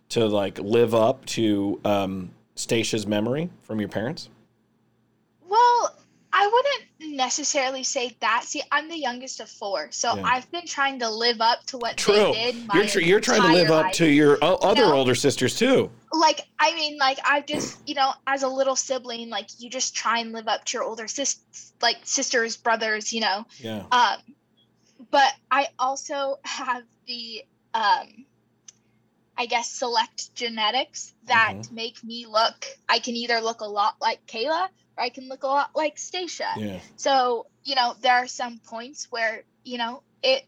to 0.09 0.25
like 0.25 0.57
live 0.59 0.95
up 0.95 1.25
to 1.27 1.79
um 1.85 2.31
Stacia's 2.55 3.05
memory 3.05 3.49
from 3.63 3.79
your 3.79 3.89
parents? 3.89 4.29
Well, 5.47 5.95
I 6.37 6.47
wouldn't 6.99 7.15
necessarily 7.15 7.83
say 7.83 8.17
that. 8.19 8.43
See, 8.43 8.61
I'm 8.69 8.89
the 8.89 8.97
youngest 8.99 9.39
of 9.39 9.49
four, 9.49 9.87
so 9.91 10.15
Yeah. 10.17 10.23
I've 10.25 10.51
been 10.51 10.67
trying 10.67 10.99
to 10.99 11.09
live 11.09 11.39
up 11.39 11.63
to 11.67 11.77
what 11.77 11.95
True. 11.95 12.13
they 12.33 12.51
did. 12.51 12.67
My 12.67 12.75
You're 12.75 12.85
tr- 12.87 12.99
you're 12.99 13.19
trying 13.21 13.41
to 13.43 13.47
live 13.53 13.67
entire 13.67 13.85
up 13.85 13.93
to 13.93 14.05
your 14.07 14.37
o- 14.41 14.55
other 14.55 14.81
know? 14.81 14.93
older 14.93 15.15
sisters 15.15 15.55
too. 15.57 15.89
like. 16.11 16.41
I 16.59 16.73
mean, 16.75 16.97
like 16.97 17.19
I've 17.23 17.45
just, 17.45 17.77
you 17.87 17.93
know, 17.95 18.11
as 18.27 18.43
a 18.43 18.47
little 18.47 18.75
sibling, 18.75 19.29
like 19.29 19.47
you 19.59 19.69
just 19.69 19.95
try 19.95 20.19
and 20.19 20.31
live 20.33 20.47
up 20.47 20.65
to 20.65 20.77
your 20.77 20.83
older 20.83 21.07
sis, 21.07 21.37
like 21.81 21.97
sisters, 22.03 22.57
brothers, 22.57 23.13
you 23.13 23.21
know. 23.21 23.45
Yeah. 23.59 23.83
Um, 23.91 24.17
but 25.11 25.31
I 25.51 25.67
also 25.77 26.39
have 26.43 26.83
the, 27.07 27.43
um, 27.73 28.25
I 29.37 29.45
guess, 29.47 29.69
select 29.69 30.33
genetics 30.35 31.13
that 31.27 31.53
Mm-hmm. 31.55 31.75
make 31.75 32.03
me 32.03 32.25
look. 32.25 32.65
I 32.89 32.99
can 32.99 33.15
either 33.15 33.39
look 33.41 33.61
a 33.61 33.65
lot 33.65 33.95
like 34.01 34.25
Kayla 34.25 34.67
I 34.97 35.09
can 35.09 35.27
look 35.27 35.43
a 35.43 35.47
lot 35.47 35.71
like 35.75 35.97
Stacia. 35.97 36.47
Yeah. 36.57 36.79
So, 36.95 37.47
you 37.63 37.75
know, 37.75 37.95
there 38.01 38.13
are 38.15 38.27
some 38.27 38.59
points 38.59 39.07
where, 39.09 39.43
you 39.63 39.77
know, 39.77 40.03
it 40.23 40.45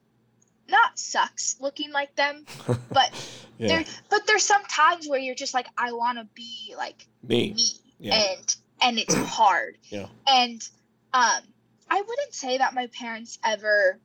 not 0.70 0.98
sucks 0.98 1.56
looking 1.60 1.92
like 1.92 2.16
them, 2.16 2.46
but 2.92 3.12
Yeah. 3.58 3.68
there 3.68 3.84
but 4.10 4.28
there's 4.28 4.44
some 4.44 4.64
times 4.66 5.08
where 5.08 5.20
you're 5.20 5.36
just 5.36 5.54
like, 5.54 5.68
I 5.78 5.92
wanna 5.94 6.28
be 6.34 6.74
like 6.78 7.08
Me. 7.24 7.54
me. 7.54 7.66
Yeah. 8.00 8.16
And 8.16 8.56
and 8.82 9.00
it's 9.00 9.16
hard. 9.36 9.78
Yeah. 9.90 10.08
And 10.28 10.62
um 11.14 11.42
I 11.90 12.02
wouldn't 12.02 12.34
say 12.34 12.58
that 12.58 12.74
my 12.74 12.88
parents 12.88 13.40
ever 13.46 14.00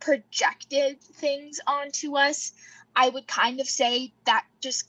projected 0.00 1.00
things 1.00 1.60
onto 1.66 2.16
us. 2.16 2.52
I 2.94 3.08
would 3.08 3.26
kind 3.26 3.60
of 3.60 3.66
say 3.66 4.12
that 4.24 4.44
just 4.60 4.88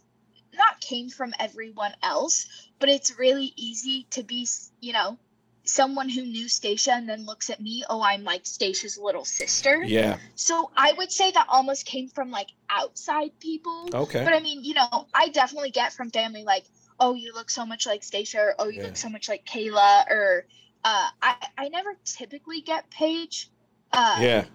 not 0.54 0.80
came 0.82 1.10
from 1.10 1.34
everyone 1.40 1.94
else, 2.04 2.48
but 2.80 2.90
it's 2.90 3.18
really 3.18 3.54
easy 3.56 4.06
to 4.12 4.24
be, 4.24 4.48
you 4.82 4.94
know, 4.94 5.18
someone 5.64 6.10
who 6.10 6.22
knew 6.24 6.48
Stacia 6.48 6.94
and 6.94 7.08
then 7.10 7.26
looks 7.26 7.50
at 7.50 7.60
me, 7.60 7.84
oh, 7.90 8.02
I'm 8.02 8.24
like 8.24 8.46
Stacia's 8.46 8.98
little 8.98 9.26
sister. 9.26 9.84
Yeah. 9.84 10.18
So 10.36 10.72
I 10.76 10.94
would 10.94 11.12
say 11.12 11.32
that 11.32 11.48
almost 11.50 11.86
came 11.86 12.08
from 12.10 12.32
like 12.32 12.48
outside 12.70 13.32
people. 13.40 13.90
Okay. 13.94 14.24
But 14.24 14.34
I 14.34 14.40
mean, 14.40 14.64
you 14.64 14.76
know, 14.76 15.08
I 15.14 15.30
definitely 15.30 15.72
get 15.72 15.94
from 15.94 16.10
family 16.10 16.44
like, 16.44 16.64
oh, 17.00 17.14
you 17.14 17.34
look 17.34 17.50
so 17.50 17.66
much 17.66 17.86
like 17.86 18.04
Stacia, 18.04 18.40
or 18.40 18.56
oh, 18.60 18.68
you 18.70 18.80
Yeah. 18.80 18.88
look 18.88 18.98
so 18.98 19.10
much 19.10 19.30
like 19.30 19.46
Kayla, 19.46 20.08
or 20.10 20.46
uh, 20.84 21.10
I 21.22 21.36
I 21.58 21.70
never 21.70 21.96
typically 22.06 22.62
get 22.62 22.90
Paige, 22.90 23.50
uh, 23.92 24.18
yeah. 24.20 24.46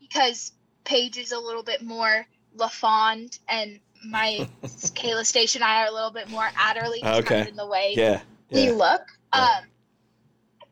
because 0.00 0.52
Paige 0.84 1.18
is 1.18 1.32
a 1.32 1.38
little 1.38 1.62
bit 1.62 1.82
more 1.82 2.26
LaFond, 2.56 3.38
and 3.48 3.78
my 4.04 4.48
Kayla 4.62 5.24
Stacia 5.24 5.58
and 5.58 5.64
I 5.64 5.82
are 5.82 5.88
a 5.88 5.92
little 5.92 6.10
bit 6.10 6.28
more 6.30 6.48
Adderley, 6.56 7.02
Okay. 7.04 7.48
in 7.48 7.56
the 7.56 7.66
way 7.66 7.94
Yeah. 7.96 8.22
we 8.50 8.66
Yeah. 8.66 8.72
look. 8.72 9.02
Yeah. 9.34 9.42
Um, 9.42 9.64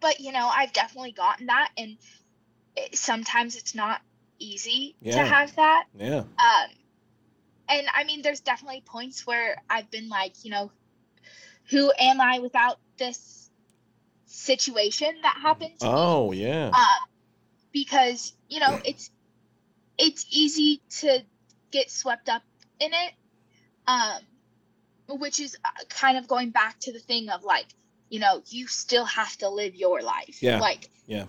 but 0.01 0.21
you 0.21 0.33
know, 0.33 0.47
I've 0.47 0.73
definitely 0.73 1.13
gotten 1.13 1.47
that, 1.47 1.71
and 1.77 1.97
it, 2.77 2.97
sometimes 2.97 3.57
it's 3.57 3.75
not 3.75 4.01
easy 4.39 4.97
Yeah. 5.01 5.23
to 5.23 5.29
have 5.29 5.57
that. 5.57 5.85
Yeah. 5.95 6.19
Um, 6.19 6.71
and 7.69 7.87
I 7.95 8.05
mean, 8.05 8.23
there's 8.23 8.41
definitely 8.41 8.83
points 8.87 9.27
where 9.27 9.57
I've 9.69 9.91
been 9.91 10.09
like, 10.09 10.33
you 10.43 10.51
know, 10.51 10.71
who 11.71 11.93
am 11.99 12.21
I 12.21 12.39
without 12.39 12.79
this 12.99 13.51
situation 14.27 15.13
that 15.23 15.37
happened? 15.43 15.79
to 15.81 15.87
me? 15.87 15.93
Oh, 15.93 16.33
yeah. 16.33 16.69
Um, 16.69 17.09
because 17.73 18.33
you 18.49 18.61
know, 18.61 18.79
it's 18.85 19.11
it's 19.99 20.27
easy 20.31 20.81
to 21.01 21.25
get 21.71 21.91
swept 21.91 22.29
up 22.29 22.43
in 22.81 22.91
it. 22.93 23.13
Um, 23.87 24.21
which 25.19 25.41
is 25.41 25.57
uh, 25.65 25.69
kind 25.89 26.19
of 26.19 26.29
going 26.29 26.51
back 26.51 26.79
to 26.81 26.93
the 26.93 26.99
thing 26.99 27.31
of 27.31 27.43
like, 27.43 27.67
you 28.11 28.21
know, 28.21 28.43
you 28.49 28.67
still 28.67 29.07
have 29.07 29.35
to 29.39 29.49
live 29.49 29.75
your 29.75 30.03
life. 30.03 30.43
Yeah. 30.43 30.61
Like. 30.61 30.91
Yeah. 31.07 31.25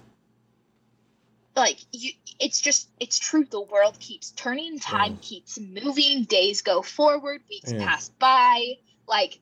Like 1.56 1.79
you, 1.91 2.12
it's 2.39 2.62
just 2.62 2.89
it's 3.00 3.20
true. 3.20 3.44
The 3.50 3.60
world 3.60 4.00
keeps 4.00 4.32
turning, 4.32 4.79
time 4.79 5.18
keeps 5.22 5.60
moving, 5.60 6.24
days 6.24 6.62
go 6.62 6.82
forward, 6.82 7.41
weeks 7.50 7.72
Yeah. 7.74 7.84
pass 7.86 8.10
by. 8.20 8.75
Like 9.08 9.39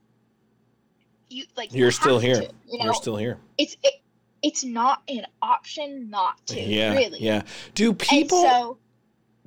you, 1.29 1.43
like 1.55 1.73
you 1.73 1.81
You're 1.81 1.91
still 1.91 2.17
here. 2.17 2.35
to, 2.35 2.49
you 2.67 2.79
know, 2.79 2.85
You're 2.85 2.93
still 2.95 3.17
here. 3.17 3.37
it's 3.57 3.75
it, 3.83 3.93
it's 4.41 4.63
not 4.63 5.03
an 5.07 5.25
option 5.41 6.09
not 6.09 6.43
to. 6.47 6.59
Yeah. 6.59 6.93
really. 6.93 7.19
Yeah. 7.19 7.43
Do 7.75 7.93
people 7.93 8.41
so 8.41 8.77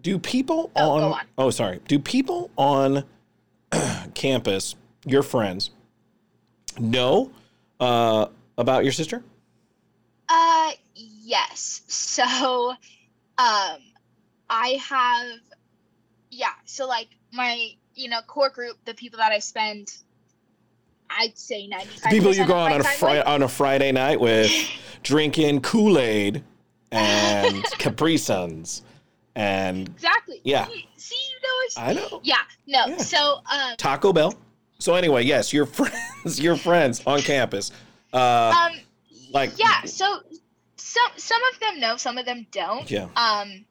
do 0.03 0.19
people 0.19 0.71
Oh, 0.77 0.91
on. 1.13 1.21
Oh, 1.39 1.51
sorry. 1.51 1.81
Do 1.87 1.99
people 1.99 2.51
on 2.57 3.05
campus, 4.15 4.75
your 5.05 5.23
friends, 5.23 5.71
know 6.79 7.31
uh, 7.79 8.27
about 8.59 8.85
your 8.85 8.93
sister? 8.93 9.23
Uh, 10.29 10.73
yes. 10.95 11.83
So, 11.89 12.71
um, 13.39 13.79
I 14.49 14.79
have, 14.89 15.41
yeah. 16.31 16.49
So 16.65 16.87
like 16.87 17.09
my, 17.33 17.71
you 17.95 18.09
know, 18.09 18.21
core 18.27 18.51
group, 18.51 18.77
the 18.85 18.95
people 18.95 19.19
that 19.19 19.33
I 19.33 19.39
spend, 19.39 19.93
I'd 21.11 21.37
say 21.37 21.67
ninety 21.67 21.89
The 22.03 22.09
people 22.09 22.33
you 22.33 22.47
go 22.47 22.55
on 22.55 22.73
on 22.73 22.81
a 22.81 22.85
Friday 22.85 23.23
on 23.23 23.43
a 23.43 23.49
Friday 23.49 23.91
night 23.91 24.21
with 24.21 24.53
drinking 25.03 25.61
Kool 25.63 25.99
Aid 25.99 26.45
and 26.93 27.65
Capri 27.79 28.17
Suns, 28.17 28.83
and 29.35 29.89
Exactly. 29.89 30.41
Yeah. 30.45 30.67
See, 30.97 31.15
you 31.15 31.41
know, 31.43 31.55
it's, 31.65 31.79
I 31.79 31.93
know 31.93 32.21
yeah. 32.23 32.37
No. 32.67 32.87
Yeah. 32.87 32.97
So, 32.99 33.41
um, 33.51 33.77
Taco 33.77 34.13
Bell. 34.13 34.35
So 34.79 34.95
anyway, 34.95 35.25
yes, 35.25 35.53
your 35.53 35.67
friends, 35.79 36.41
your 36.41 36.57
friends 36.57 37.03
on 37.07 37.21
campus, 37.21 37.71
uh, 38.13 38.71
um, 38.73 38.79
like 39.33 39.59
yeah. 39.59 39.85
So, 39.85 40.21
some 40.77 41.13
some 41.17 41.41
of 41.53 41.61
them 41.61 41.81
know, 41.81 41.97
some 41.97 42.19
of 42.19 42.27
them 42.27 42.47
don't. 42.51 42.91
yeah, 42.91 43.09
um 43.17 43.65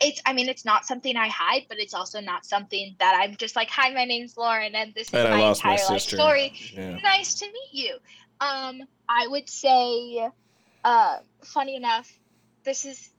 it's 0.00 0.20
i 0.26 0.32
mean 0.32 0.48
it's 0.48 0.64
not 0.64 0.84
something 0.84 1.16
i 1.16 1.28
hide 1.28 1.62
but 1.68 1.78
it's 1.78 1.94
also 1.94 2.20
not 2.20 2.44
something 2.44 2.94
that 2.98 3.18
i'm 3.22 3.36
just 3.36 3.56
like 3.56 3.70
hi 3.70 3.90
my 3.90 4.04
name's 4.04 4.36
lauren 4.36 4.74
and 4.74 4.94
this 4.94 5.08
is 5.08 5.14
I 5.14 5.30
my 5.30 5.40
lost 5.40 5.64
my 5.64 5.72
entire 5.72 5.92
life 5.92 6.02
sister." 6.02 6.16
story 6.16 6.52
yeah. 6.74 6.98
nice 7.02 7.34
to 7.36 7.46
meet 7.46 7.70
you 7.72 7.94
um 8.40 8.82
i 9.08 9.26
would 9.26 9.48
say 9.48 10.28
uh 10.84 11.18
funny 11.42 11.76
enough 11.76 12.12
this 12.64 12.84
is 12.84 13.10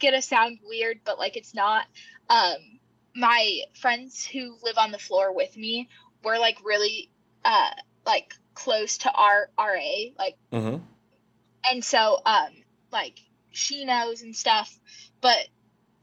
gonna 0.00 0.22
sound 0.22 0.58
weird 0.64 1.00
but 1.04 1.18
like 1.18 1.36
it's 1.36 1.54
not 1.54 1.86
um 2.28 2.56
my 3.14 3.60
friends 3.74 4.26
who 4.26 4.56
live 4.62 4.76
on 4.76 4.90
the 4.90 4.98
floor 4.98 5.34
with 5.34 5.56
me 5.56 5.88
were 6.22 6.38
like 6.38 6.58
really 6.64 7.10
uh 7.44 7.70
like 8.06 8.34
close 8.54 8.98
to 8.98 9.12
our 9.12 9.48
ra 9.58 9.80
like 10.18 10.36
mm-hmm. 10.52 10.76
and 11.70 11.84
so 11.84 12.20
um 12.24 12.48
like 12.92 13.18
she 13.50 13.84
knows 13.84 14.22
and 14.22 14.34
stuff 14.34 14.78
but 15.20 15.48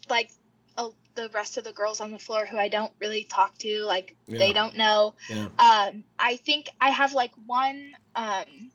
like 0.10 0.30
uh, 0.78 0.90
the 1.16 1.30
rest 1.34 1.58
of 1.58 1.64
the 1.64 1.74
girls 1.74 2.02
on 2.02 2.12
the 2.12 2.20
floor 2.20 2.46
who 2.46 2.58
i 2.58 2.68
don't 2.70 2.92
really 3.00 3.24
talk 3.24 3.58
to 3.58 3.84
like 3.84 4.16
Yeah. 4.28 4.40
they 4.40 4.54
don't 4.54 4.78
know 4.78 5.16
Yeah. 5.30 5.48
um 5.60 6.04
i 6.18 6.38
think 6.38 6.70
i 6.80 6.90
have 6.90 7.14
like 7.14 7.32
one 7.46 7.92
um 8.16 8.72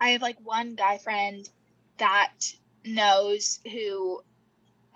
i 0.00 0.10
have 0.10 0.22
like 0.22 0.38
one 0.42 0.74
guy 0.74 0.98
friend 0.98 1.48
that 1.98 2.32
knows 2.84 3.60
who 3.70 4.20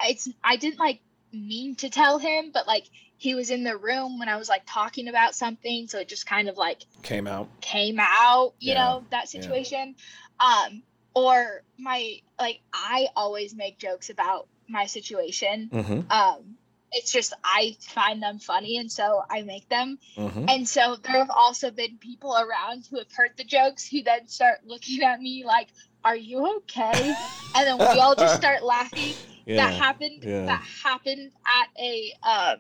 it's 0.03 0.29
i 0.45 0.57
didn't 0.57 0.79
like 0.79 1.01
mean 1.33 1.75
to 1.75 1.91
tell 1.91 2.19
him 2.19 2.51
but 2.53 2.67
like 2.67 2.85
he 3.17 3.35
was 3.35 3.51
in 3.51 3.65
the 3.65 3.77
room 3.77 4.19
when 4.19 4.29
i 4.29 4.37
was 4.37 4.49
like 4.49 4.63
talking 4.67 5.09
about 5.09 5.35
something 5.35 5.87
so 5.89 5.99
it 5.99 6.09
just 6.09 6.27
kind 6.27 6.49
of 6.49 6.57
like 6.57 6.83
Came 7.03 7.27
out. 7.27 7.49
came 7.61 7.99
out, 8.01 8.55
you 8.59 8.73
Yeah, 8.73 8.81
know, 8.85 9.05
that 9.11 9.29
situation. 9.29 9.95
Um, 10.41 10.83
or 11.15 11.63
my 11.79 12.17
like 12.39 12.61
I 12.73 13.09
always 13.17 13.55
make 13.55 13.79
jokes 13.79 14.11
about 14.11 14.49
my 14.69 14.87
situation. 14.87 15.69
hmm 15.73 16.01
Um, 16.11 16.57
it's 16.93 17.13
just 17.13 17.33
I 17.45 17.77
find 17.81 18.23
them 18.23 18.39
funny 18.39 18.79
and 18.79 18.91
so 18.91 19.23
I 19.31 19.43
make 19.43 19.69
them. 19.69 19.99
hmm 20.17 20.47
And 20.49 20.69
so 20.69 20.97
there 20.97 21.13
have 21.13 21.31
also 21.31 21.71
been 21.71 21.99
people 21.99 22.35
around 22.37 22.87
who 22.91 22.99
have 22.99 23.13
heard 23.15 23.31
the 23.37 23.45
jokes 23.45 23.87
who 23.89 24.03
then 24.03 24.27
start 24.27 24.59
looking 24.67 25.03
at 25.03 25.21
me 25.21 25.45
like, 25.47 25.69
Are 26.05 26.17
you 26.17 26.57
okay? 26.59 27.15
And 27.55 27.67
then 27.67 27.79
we 27.79 28.01
all 28.01 28.15
just 28.15 28.37
start 28.37 28.63
laughing. 28.63 29.15
That 29.49 29.73
happened 29.73 30.25
yeah. 30.25 30.45
that 30.45 30.63
happened 30.85 31.33
at 31.47 31.69
a 31.83 32.13
um 32.23 32.59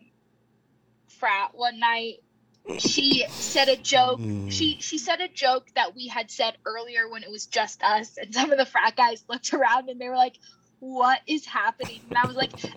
frat 1.09 1.51
one 1.53 1.79
night. 1.79 2.16
She 2.79 3.24
said 3.31 3.68
a 3.68 3.77
joke 3.77 4.20
Mm. 4.20 4.51
she 4.51 4.79
she 4.81 4.96
said 4.98 5.20
a 5.20 5.29
joke 5.29 5.66
that 5.74 5.94
we 5.94 6.07
had 6.09 6.31
said 6.31 6.57
earlier 6.64 7.09
when 7.11 7.22
it 7.22 7.31
was 7.31 7.44
just 7.46 7.83
us 7.83 8.16
and 8.16 8.35
some 8.35 8.51
of 8.53 8.59
the 8.59 8.64
frat 8.66 8.96
guys 8.96 9.22
looked 9.29 9.53
around 9.55 9.88
and 9.90 10.01
they 10.01 10.09
were 10.09 10.16
like 10.16 10.37
what 10.81 11.20
is 11.27 11.44
happening 11.44 12.01
and 12.09 12.16
i 12.18 12.27
was 12.27 12.37
like 12.37 12.53
and 12.64 12.72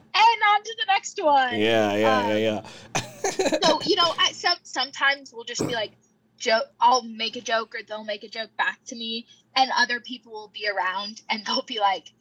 on 0.53 0.63
to 0.63 0.75
the 0.79 0.85
next 0.87 1.21
one 1.23 1.59
Yeah, 1.59 1.93
yeah, 1.95 2.17
um, 2.17 2.29
yeah, 2.29 2.37
yeah. 2.37 3.59
so 3.63 3.81
you 3.85 3.95
know 3.95 4.13
at 4.19 4.35
some 4.35 4.57
sometimes 4.63 5.31
we'll 5.33 5.43
just 5.43 5.65
be 5.65 5.73
like 5.73 5.91
joke 6.37 6.65
i'll 6.79 7.03
make 7.03 7.35
a 7.35 7.41
joke 7.41 7.75
or 7.75 7.79
they'll 7.87 8.03
make 8.03 8.23
a 8.23 8.29
joke 8.29 8.49
back 8.57 8.79
to 8.87 8.95
me 8.95 9.25
and 9.55 9.69
other 9.77 9.99
people 9.99 10.31
will 10.31 10.51
be 10.53 10.67
around 10.67 11.21
and 11.29 11.45
they'll 11.45 11.63
be 11.63 11.79
like 11.79 12.11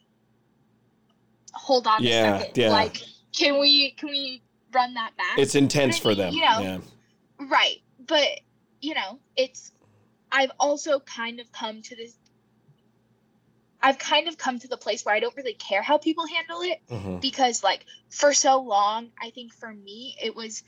hold 1.53 1.87
on 1.87 2.03
Yeah, 2.03 2.37
a 2.37 2.39
second 2.39 2.57
yeah. 2.57 2.71
like 2.71 3.03
can 3.37 3.61
we 3.61 3.93
can 3.93 4.09
we 4.11 4.43
run 4.73 4.95
that 4.95 5.17
back 5.17 5.39
it's 5.39 5.55
intense 5.55 5.97
I 5.99 6.01
for 6.01 6.15
them. 6.15 6.33
you 6.35 6.41
know, 6.43 6.61
yeah. 6.61 6.79
Right. 7.41 7.77
But, 8.07 8.41
you 8.81 8.95
know, 8.95 9.19
it's 9.37 9.73
I've 10.31 10.53
also 10.61 11.01
kind 11.01 11.41
of 11.41 11.51
come 11.53 11.83
to 11.83 11.97
this 11.97 12.15
I've 13.83 13.99
kind 13.99 14.29
of 14.29 14.37
come 14.37 14.59
to 14.59 14.69
the 14.69 14.77
place 14.77 15.05
where 15.05 15.15
I 15.15 15.21
don't 15.21 15.35
really 15.37 15.55
care 15.55 15.83
how 15.83 15.97
people 15.99 16.27
handle 16.27 16.61
it 16.63 16.81
hmm 16.89 17.19
because 17.21 17.63
like 17.63 17.85
for 18.11 18.33
so 18.33 18.61
long, 18.61 19.11
I 19.21 19.31
think 19.31 19.53
for 19.53 19.73
me 19.73 20.17
it 20.23 20.35
was 20.35 20.63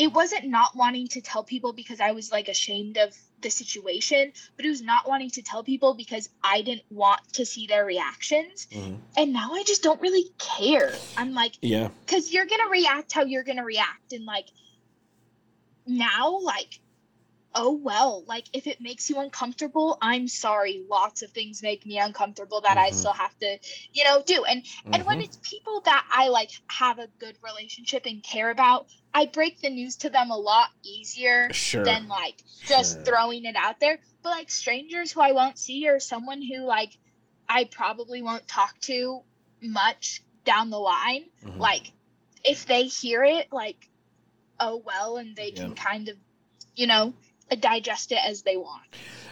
it 0.00 0.14
wasn't 0.14 0.46
not 0.46 0.74
wanting 0.74 1.06
to 1.08 1.20
tell 1.20 1.44
people 1.44 1.74
because 1.74 2.00
I 2.00 2.12
was 2.12 2.32
like 2.32 2.48
ashamed 2.48 2.96
of 2.96 3.14
the 3.42 3.50
situation, 3.50 4.32
but 4.56 4.64
it 4.64 4.70
was 4.70 4.80
not 4.80 5.06
wanting 5.06 5.28
to 5.32 5.42
tell 5.42 5.62
people 5.62 5.92
because 5.92 6.30
I 6.42 6.62
didn't 6.62 6.86
want 6.90 7.20
to 7.34 7.44
see 7.44 7.66
their 7.66 7.84
reactions. 7.84 8.66
hmm 8.72 8.94
And 9.18 9.34
now 9.34 9.52
I 9.52 9.62
just 9.66 9.82
don't 9.82 10.00
really 10.00 10.30
care. 10.38 11.02
I'm 11.18 11.34
like 11.34 11.54
Yeah. 11.60 11.90
because 12.06 12.32
you're 12.32 12.46
gonna 12.46 12.70
react 12.70 13.12
how 13.12 13.24
you're 13.24 13.44
gonna 13.44 13.64
react 13.64 14.14
and 14.14 14.24
like 14.24 14.46
now 15.86 16.40
like 16.40 16.80
oh 17.54 17.72
well 17.72 18.24
like 18.28 18.44
if 18.52 18.66
it 18.66 18.80
makes 18.80 19.10
you 19.10 19.18
uncomfortable 19.18 19.98
i'm 20.00 20.28
sorry 20.28 20.84
lots 20.88 21.22
of 21.22 21.30
things 21.32 21.62
make 21.62 21.84
me 21.84 21.98
uncomfortable 21.98 22.60
that 22.60 22.78
i 22.78 22.90
Mhm. 22.90 22.94
still 22.94 23.12
have 23.12 23.36
to 23.38 23.58
you 23.92 24.04
know 24.04 24.22
do 24.24 24.44
and 24.44 24.64
and 24.92 25.04
when 25.04 25.18
Mhm. 25.18 25.24
it's 25.24 25.38
people 25.42 25.80
that 25.80 26.06
i 26.12 26.28
like 26.28 26.50
have 26.68 26.98
a 26.98 27.08
good 27.18 27.36
relationship 27.42 28.06
and 28.06 28.22
care 28.22 28.50
about 28.50 28.86
i 29.14 29.26
break 29.26 29.60
the 29.60 29.70
news 29.70 29.96
to 29.96 30.10
them 30.10 30.30
a 30.30 30.36
lot 30.36 30.68
easier 30.84 31.52
Sure. 31.52 31.84
than 31.84 32.06
like 32.06 32.42
just 32.66 32.92
Sure. 32.94 33.04
throwing 33.04 33.44
it 33.44 33.56
out 33.56 33.80
there 33.80 33.98
but 34.22 34.30
like 34.30 34.50
strangers 34.50 35.10
who 35.10 35.20
i 35.20 35.32
won't 35.32 35.58
see 35.58 35.88
or 35.88 35.98
someone 35.98 36.42
who 36.42 36.64
like 36.64 36.96
i 37.48 37.64
probably 37.64 38.22
won't 38.22 38.46
talk 38.46 38.78
to 38.80 39.22
much 39.60 40.22
down 40.44 40.70
the 40.70 40.78
line 40.78 41.24
Mhm. 41.44 41.58
like 41.58 41.92
if 42.44 42.64
they 42.66 42.84
hear 42.84 43.24
it 43.24 43.48
like 43.52 43.90
oh 44.60 44.76
well 44.76 45.16
and 45.16 45.34
they 45.36 45.50
can 45.50 45.74
kind 45.74 46.08
of 46.08 46.16
you 46.76 46.86
know 46.86 47.12
digest 47.56 48.12
it 48.12 48.18
as 48.26 48.42
they 48.42 48.56
want 48.56 48.82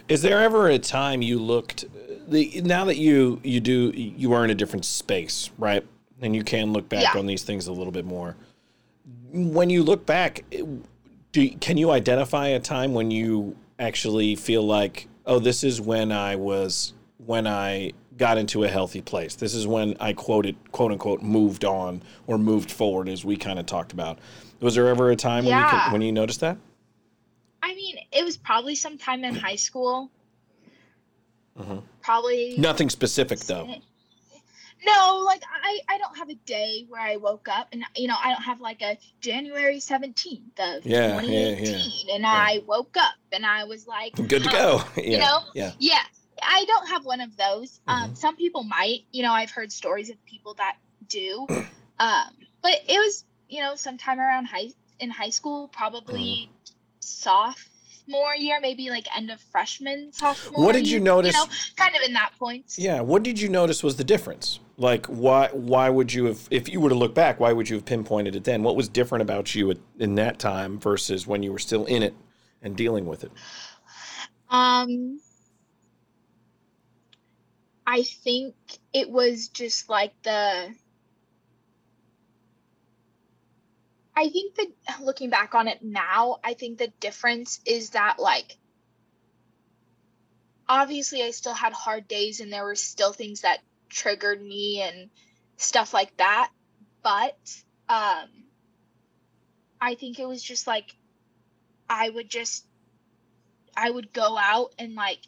Is 0.07 0.21
there 0.21 0.39
ever 0.41 0.67
a 0.69 0.79
time 0.79 1.21
you 1.21 1.39
looked 1.39 1.85
the 2.27 2.61
now 2.63 2.85
that 2.85 2.97
you 2.97 3.39
you 3.43 3.59
do 3.59 3.91
you 3.95 4.33
are 4.33 4.43
in 4.43 4.49
a 4.51 4.55
different 4.55 4.85
space, 4.85 5.49
right? 5.57 5.83
And 6.21 6.35
you 6.35 6.43
can 6.43 6.73
look 6.73 6.89
back 6.89 7.13
Yeah. 7.13 7.19
on 7.19 7.25
these 7.25 7.43
things 7.43 7.67
a 7.67 7.71
little 7.71 7.91
bit 7.93 8.05
more. 8.05 8.35
When 9.31 9.69
you 9.69 9.83
look 9.83 10.05
back, 10.05 10.43
do 11.31 11.49
can 11.59 11.77
you 11.77 11.91
identify 11.91 12.47
a 12.49 12.59
time 12.59 12.93
when 12.93 13.09
you 13.11 13.55
actually 13.79 14.35
feel 14.35 14.63
like, 14.63 15.07
oh, 15.25 15.39
this 15.39 15.63
is 15.63 15.79
when 15.79 16.11
I 16.11 16.35
was 16.35 16.93
when 17.25 17.47
I 17.47 17.93
got 18.17 18.37
into 18.37 18.63
a 18.63 18.67
healthy 18.67 19.01
place. 19.01 19.35
This 19.35 19.53
is 19.53 19.65
when 19.65 19.95
I 19.99 20.13
quoted 20.13 20.55
quote 20.71 20.91
unquote 20.91 21.21
moved 21.23 21.63
on 21.63 22.03
or 22.27 22.37
moved 22.37 22.69
forward, 22.71 23.07
as 23.07 23.23
we 23.23 23.37
kind 23.37 23.57
of 23.59 23.65
talked 23.65 23.93
about. 23.93 24.19
Was 24.59 24.75
there 24.75 24.87
ever 24.89 25.09
a 25.09 25.15
time 25.15 25.45
when 25.45 25.57
you 25.57 25.65
could, 25.69 25.93
when 25.93 26.01
you 26.01 26.11
noticed 26.11 26.41
that? 26.41 26.57
I 27.63 27.73
mean 27.75 27.97
it 28.11 28.23
was 28.23 28.37
probably 28.37 28.75
sometime 28.75 29.23
in 29.23 29.35
high 29.35 29.55
school 29.57 30.09
Mhm. 31.57 31.83
probably 32.01 32.55
Nothing 32.57 32.89
specific 32.89 33.39
though. 33.39 33.67
No, 34.85 35.23
like 35.25 35.43
I, 35.61 35.79
I 35.89 35.97
don't 35.97 36.17
have 36.17 36.29
a 36.29 36.35
day 36.35 36.85
where 36.87 37.01
I 37.01 37.17
woke 37.17 37.49
up 37.49 37.67
and 37.73 37.83
you 37.97 38.07
know 38.07 38.15
I 38.17 38.31
don't 38.31 38.43
have 38.43 38.61
like 38.61 38.81
a 38.81 38.97
January 39.19 39.81
seventeenth 39.81 40.57
of 40.57 40.85
Yeah, 40.85 41.19
yeah, 41.21 41.49
yeah. 41.49 41.55
2018 41.55 42.15
and 42.15 42.25
I 42.25 42.61
woke 42.65 42.95
up 42.95 43.13
and 43.33 43.45
I 43.45 43.65
was 43.65 43.85
like 43.87 44.15
Good 44.15 44.43
to 44.43 44.49
huh, 44.49 44.55
go. 44.95 45.01
yeah. 45.01 45.03
You 45.03 45.17
know, 45.17 45.39
Yeah. 45.53 45.71
yeah. 45.79 46.03
I 46.41 46.63
don't 46.65 46.87
have 46.87 47.03
one 47.03 47.19
of 47.19 47.35
those. 47.35 47.81
Mm-hmm. 47.89 47.89
Um, 47.89 48.15
some 48.15 48.37
people 48.37 48.63
might. 48.63 49.01
You 49.11 49.23
know, 49.23 49.33
I've 49.33 49.51
heard 49.51 49.73
stories 49.73 50.09
of 50.09 50.23
people 50.25 50.53
that 50.53 50.77
do. 51.09 51.45
um, 51.99 52.29
but 52.61 52.71
it 52.87 52.97
was 52.99 53.25
you 53.49 53.59
know 53.59 53.75
sometime 53.75 54.17
around 54.17 54.45
high 54.45 54.69
in 55.01 55.09
high 55.09 55.31
school, 55.31 55.67
probably 55.67 56.21
Mm-hmm. 56.47 56.53
Sophomore 57.09 58.35
year, 58.37 58.59
maybe 58.61 58.89
like 58.89 59.07
end 59.15 59.29
of 59.31 59.39
freshman 59.41 60.11
sophomore. 60.13 60.65
What 60.65 60.73
did 60.73 60.87
you 60.87 60.93
year, 60.93 60.99
notice- 61.01 61.35
You 61.35 61.43
know, 61.45 61.49
kind 61.75 61.95
of 61.95 62.01
in 62.03 62.13
that 62.13 62.31
point. 62.39 62.75
Yeah. 62.77 63.01
What 63.01 63.23
did 63.23 63.39
you 63.39 63.49
notice 63.49 63.83
was 63.83 63.95
the 63.97 64.03
difference? 64.03 64.59
Like, 64.77 65.05
why? 65.07 65.49
Why 65.51 65.89
would 65.89 66.13
you 66.13 66.25
have? 66.25 66.47
If 66.51 66.69
you 66.69 66.79
were 66.79 66.89
to 66.89 66.95
look 66.95 67.13
back, 67.13 67.39
why 67.39 67.51
would 67.51 67.69
you 67.69 67.75
have 67.75 67.85
pinpointed 67.85 68.35
it 68.35 68.45
then? 68.45 68.63
What 68.63 68.75
was 68.77 68.87
different 68.87 69.21
about 69.23 69.53
you 69.53 69.69
at, 69.71 69.77
in 69.99 70.15
that 70.15 70.39
time 70.39 70.79
versus 70.79 71.27
when 71.27 71.43
you 71.43 71.51
were 71.51 71.59
still 71.59 71.85
in 71.85 72.01
it 72.01 72.13
and 72.61 72.77
dealing 72.77 73.05
with 73.05 73.25
it? 73.25 73.31
Um, 74.49 75.19
I 77.85 78.03
think 78.03 78.55
it 78.93 79.09
was 79.09 79.49
just 79.49 79.89
like 79.89 80.13
the. 80.23 80.73
I 84.19 84.29
think 84.29 84.55
that 84.55 84.67
looking 85.01 85.29
back 85.29 85.55
on 85.55 85.67
it 85.67 85.81
now, 85.81 86.37
I 86.43 86.53
think 86.53 86.77
the 86.77 86.91
difference 86.99 87.59
is 87.65 87.91
that, 87.91 88.19
like, 88.19 88.57
obviously 90.67 91.23
I 91.23 91.31
still 91.31 91.53
had 91.53 91.73
hard 91.73 92.07
days 92.07 92.39
and 92.39 92.53
there 92.53 92.63
were 92.63 92.75
still 92.75 93.11
things 93.11 93.41
that 93.41 93.59
triggered 93.89 94.41
me 94.41 94.81
and 94.81 95.09
stuff 95.57 95.93
like 95.93 96.15
that. 96.17 96.51
But 97.01 97.37
um, 97.89 98.27
I 99.81 99.95
think 99.95 100.19
it 100.19 100.27
was 100.27 100.43
just 100.43 100.67
like 100.67 100.95
I 101.89 102.09
would 102.09 102.29
just 102.29 102.65
I 103.75 103.89
would 103.89 104.13
go 104.13 104.37
out 104.37 104.75
and 104.77 104.93
like 104.93 105.21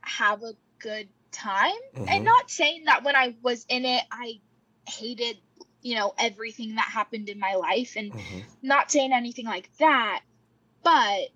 have 0.00 0.42
a 0.42 0.54
good 0.78 1.08
time. 1.32 1.72
Mhm. 1.94 2.08
And 2.08 2.24
not 2.24 2.50
saying 2.50 2.84
that 2.84 3.04
when 3.04 3.16
I 3.16 3.36
was 3.42 3.66
in 3.68 3.84
it, 3.84 4.04
I 4.10 4.40
hated, 4.88 5.36
you 5.82 5.94
know, 5.96 6.14
everything 6.18 6.76
that 6.76 6.84
happened 6.84 7.28
in 7.28 7.38
my 7.38 7.54
life 7.56 7.94
and 7.96 8.12
Mhm. 8.12 8.44
not 8.62 8.90
saying 8.90 9.12
anything 9.12 9.46
like 9.46 9.70
that. 9.78 10.22
But 10.82 11.28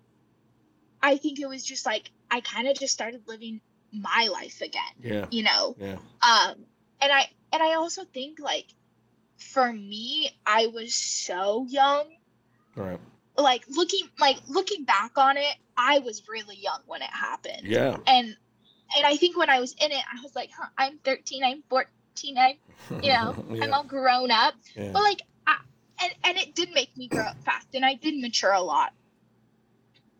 I 1.01 1.17
think 1.17 1.39
it 1.39 1.47
was 1.47 1.63
just 1.63 1.85
like 1.85 2.11
I 2.29 2.41
kind 2.41 2.67
of 2.67 2.77
just 2.77 2.93
started 2.93 3.27
living 3.27 3.61
my 3.91 4.27
life 4.31 4.61
again, 4.61 4.93
Yeah. 5.01 5.27
you 5.31 5.43
know. 5.43 5.75
Yeah. 5.79 5.97
Um 6.21 6.65
and 7.01 7.11
I 7.11 7.29
and 7.53 7.61
I 7.63 7.75
also 7.75 8.03
think 8.05 8.39
like 8.39 8.67
for 9.37 9.71
me, 9.71 10.31
I 10.45 10.67
was 10.67 10.95
so 10.95 11.65
young 11.69 12.07
right. 12.75 12.99
like 13.37 13.63
looking 13.69 14.09
like 14.19 14.37
looking 14.47 14.83
back 14.83 15.11
on 15.17 15.37
it 15.37 15.55
i 15.77 15.99
was 15.99 16.27
really 16.27 16.55
young 16.57 16.81
when 16.87 17.01
it 17.03 17.09
happened 17.11 17.61
Yeah. 17.63 17.97
and 18.07 18.27
and 18.95 19.05
i 19.05 19.15
think 19.15 19.37
when 19.37 19.49
i 19.49 19.59
was 19.59 19.73
in 19.73 19.91
it 19.91 20.03
i 20.11 20.21
was 20.23 20.35
like 20.35 20.49
huh, 20.57 20.67
i'm 20.77 20.97
13 20.99 21.43
i'm 21.43 21.63
14 21.69 21.87
i'm 22.37 22.55
you 23.03 23.09
know 23.13 23.35
i'm 23.61 23.73
all 23.73 23.83
grown 23.83 24.31
up 24.31 24.53
yeah. 24.75 24.91
but 24.93 25.03
like 25.03 25.21
I, 25.45 25.57
and 26.03 26.13
and 26.23 26.37
it 26.37 26.55
did 26.55 26.69
make 26.73 26.95
me 26.97 27.07
grow 27.07 27.23
up 27.23 27.37
fast 27.43 27.67
and 27.73 27.85
i 27.85 27.95
did 27.95 28.19
mature 28.19 28.51
a 28.51 28.61
lot 28.61 28.93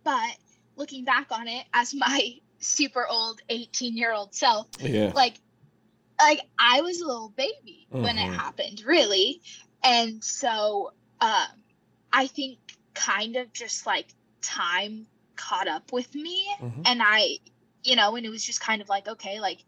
but 0.04 0.38
looking 0.76 1.04
back 1.04 1.28
on 1.32 1.48
it 1.48 1.66
as 1.74 1.94
my 1.94 2.36
super 2.60 3.06
old 3.08 3.42
18 3.50 3.96
year 3.96 4.12
old 4.14 4.34
self 4.34 4.68
yeah. 4.80 5.12
like 5.16 5.40
like 6.20 6.42
I 6.58 6.82
was 6.82 7.00
a 7.02 7.06
little 7.06 7.30
baby 7.30 7.86
when 7.90 8.18
it 8.18 8.26
Mhm. 8.26 8.36
happened, 8.36 8.82
really. 8.82 9.42
And 9.84 10.24
so 10.24 10.94
um 11.22 11.48
I 12.12 12.28
think 12.28 12.58
kind 12.96 13.36
of 13.36 13.54
just 13.54 13.86
like 13.86 14.08
time 14.42 15.06
caught 15.36 15.68
up 15.68 15.94
with 15.94 16.16
me 16.16 16.48
Mhm. 16.60 16.82
and 16.86 17.02
I 17.04 17.38
you 17.84 17.96
know, 17.96 18.16
and 18.16 18.26
it 18.26 18.30
was 18.30 18.44
just 18.44 18.60
kind 18.60 18.82
of 18.82 18.90
like, 18.90 19.08
okay, 19.08 19.40
like 19.40 19.64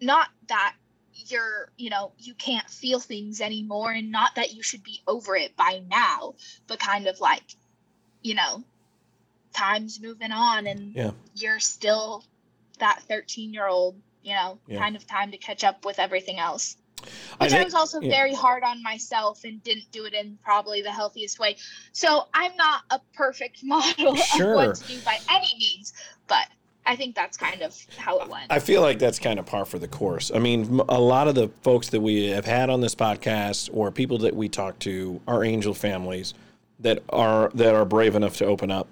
not 0.00 0.28
that 0.48 0.76
you're, 1.26 1.70
you 1.76 1.90
know, 1.90 2.12
you 2.18 2.34
can't 2.34 2.68
feel 2.70 3.00
things 3.00 3.40
anymore 3.40 3.92
and 3.92 4.10
not 4.10 4.34
that 4.36 4.54
you 4.54 4.62
should 4.62 4.82
be 4.82 5.00
over 5.06 5.36
it 5.36 5.56
by 5.56 5.82
now, 5.90 6.34
but 6.66 6.78
kind 6.78 7.06
of 7.06 7.20
like, 7.20 7.42
you 8.22 8.34
know, 8.34 8.62
time's 9.52 10.00
moving 10.00 10.32
on 10.32 10.66
and 10.66 10.94
Yeah. 10.94 11.10
you're 11.34 11.60
still 11.60 12.24
that 12.78 13.02
13 13.08 13.52
year 13.52 13.66
old, 13.66 14.00
you 14.22 14.34
know, 14.34 14.58
Yeah. 14.66 14.78
kind 14.78 14.96
of 14.96 15.06
time 15.06 15.30
to 15.32 15.38
catch 15.38 15.64
up 15.64 15.84
with 15.84 15.98
everything 15.98 16.38
else. 16.38 16.76
Which 17.00 17.12
I, 17.40 17.48
think- 17.48 17.64
was 17.66 17.74
also 17.74 18.00
yeah. 18.00 18.10
very 18.10 18.34
hard 18.34 18.64
on 18.64 18.82
myself 18.82 19.44
and 19.44 19.62
didn't 19.62 19.90
do 19.92 20.04
it 20.04 20.14
in 20.14 20.36
probably 20.42 20.82
the 20.82 20.90
healthiest 20.90 21.38
way. 21.38 21.56
So 21.92 22.26
I'm 22.34 22.56
not 22.56 22.82
a 22.90 23.00
perfect 23.14 23.60
model 23.62 24.16
Sure. 24.16 24.50
of 24.52 24.56
what 24.68 24.76
to 24.76 24.88
do 24.88 25.00
by 25.02 25.18
any 25.30 25.52
means, 25.58 25.92
I 26.88 26.96
think 26.96 27.14
that's 27.14 27.36
kind 27.36 27.60
of 27.60 27.76
how 27.98 28.18
it 28.20 28.28
went. 28.28 28.50
I 28.50 28.58
feel 28.60 28.80
like 28.80 28.98
that's 28.98 29.18
kind 29.18 29.38
of 29.38 29.44
par 29.44 29.66
for 29.66 29.78
the 29.78 29.86
course. 29.86 30.30
I 30.34 30.38
mean, 30.38 30.80
a 30.88 30.98
lot 30.98 31.28
of 31.28 31.34
the 31.34 31.48
folks 31.60 31.90
that 31.90 32.00
we 32.00 32.28
have 32.28 32.46
had 32.46 32.70
on 32.70 32.80
this 32.80 32.94
podcast 32.94 33.68
or 33.74 33.92
people 33.92 34.16
that 34.18 34.34
we 34.34 34.48
talk 34.48 34.78
to 34.80 35.20
are 35.28 35.44
angel 35.44 35.74
families 35.74 36.32
that 36.80 37.02
are 37.10 37.50
that 37.54 37.74
are 37.74 37.84
brave 37.84 38.14
enough 38.14 38.38
to 38.38 38.46
open 38.46 38.70
up. 38.70 38.88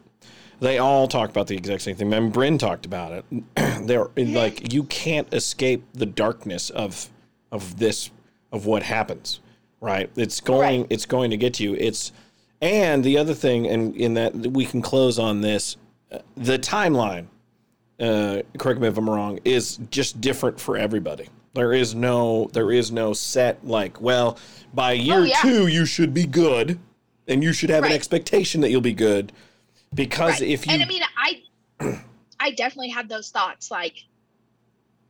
They 0.60 0.76
all 0.76 1.08
talk 1.08 1.30
about 1.30 1.46
the 1.46 1.56
exact 1.56 1.82
same 1.82 1.96
thing. 1.96 2.10
Mean, 2.10 2.28
Bryn 2.28 2.58
talked 2.58 2.84
about 2.84 3.12
it. 3.12 3.24
They're 3.86 4.08
like 4.14 4.74
you 4.74 4.84
can't 4.84 5.32
escape 5.32 5.82
the 5.94 6.06
darkness 6.06 6.68
of 6.68 7.08
of 7.50 7.78
this 7.78 8.10
of 8.52 8.66
what 8.66 8.82
happens, 8.82 9.40
right? 9.80 10.10
It's 10.16 10.42
going 10.42 10.82
Right. 10.82 10.86
it's 10.90 11.06
going 11.06 11.30
to 11.30 11.38
get 11.38 11.54
to 11.54 11.64
you. 11.64 11.74
It's 11.74 12.12
and 12.60 13.02
the 13.02 13.16
other 13.16 13.32
thing, 13.34 13.66
and 13.66 13.96
in 13.96 14.14
that 14.14 14.34
we 14.34 14.66
can 14.66 14.82
close 14.82 15.18
on 15.18 15.40
this, 15.40 15.78
uh, 16.12 16.18
the 16.36 16.58
timeline 16.58 17.28
uh, 18.00 18.42
correct 18.58 18.80
me 18.80 18.88
if 18.88 18.96
I'm 18.98 19.08
wrong, 19.08 19.38
is 19.44 19.78
just 19.90 20.20
different 20.20 20.60
for 20.60 20.76
everybody. 20.76 21.28
There 21.54 21.72
is 21.72 21.94
no 21.94 22.50
there 22.52 22.70
is 22.70 22.92
no 22.92 23.12
set 23.14 23.66
like, 23.66 24.00
well, 24.00 24.38
by 24.74 24.92
year 24.92 25.20
Oh, 25.20 25.22
yeah. 25.24 25.40
two 25.40 25.66
you 25.68 25.86
should 25.86 26.12
be 26.12 26.26
good, 26.26 26.78
and 27.26 27.42
you 27.42 27.52
should 27.52 27.70
have 27.70 27.84
an 27.84 27.92
expectation 27.92 28.60
that 28.60 28.70
you'll 28.70 28.80
be 28.82 28.92
good, 28.92 29.32
because 29.94 30.40
Right. 30.40 30.50
if 30.50 30.66
you 30.66 30.74
and 30.74 30.82
I 30.82 30.86
mean, 30.86 31.02
I, 31.80 32.02
I 32.40 32.50
definitely 32.50 32.90
had 32.90 33.08
those 33.08 33.30
thoughts, 33.30 33.70
like, 33.70 33.94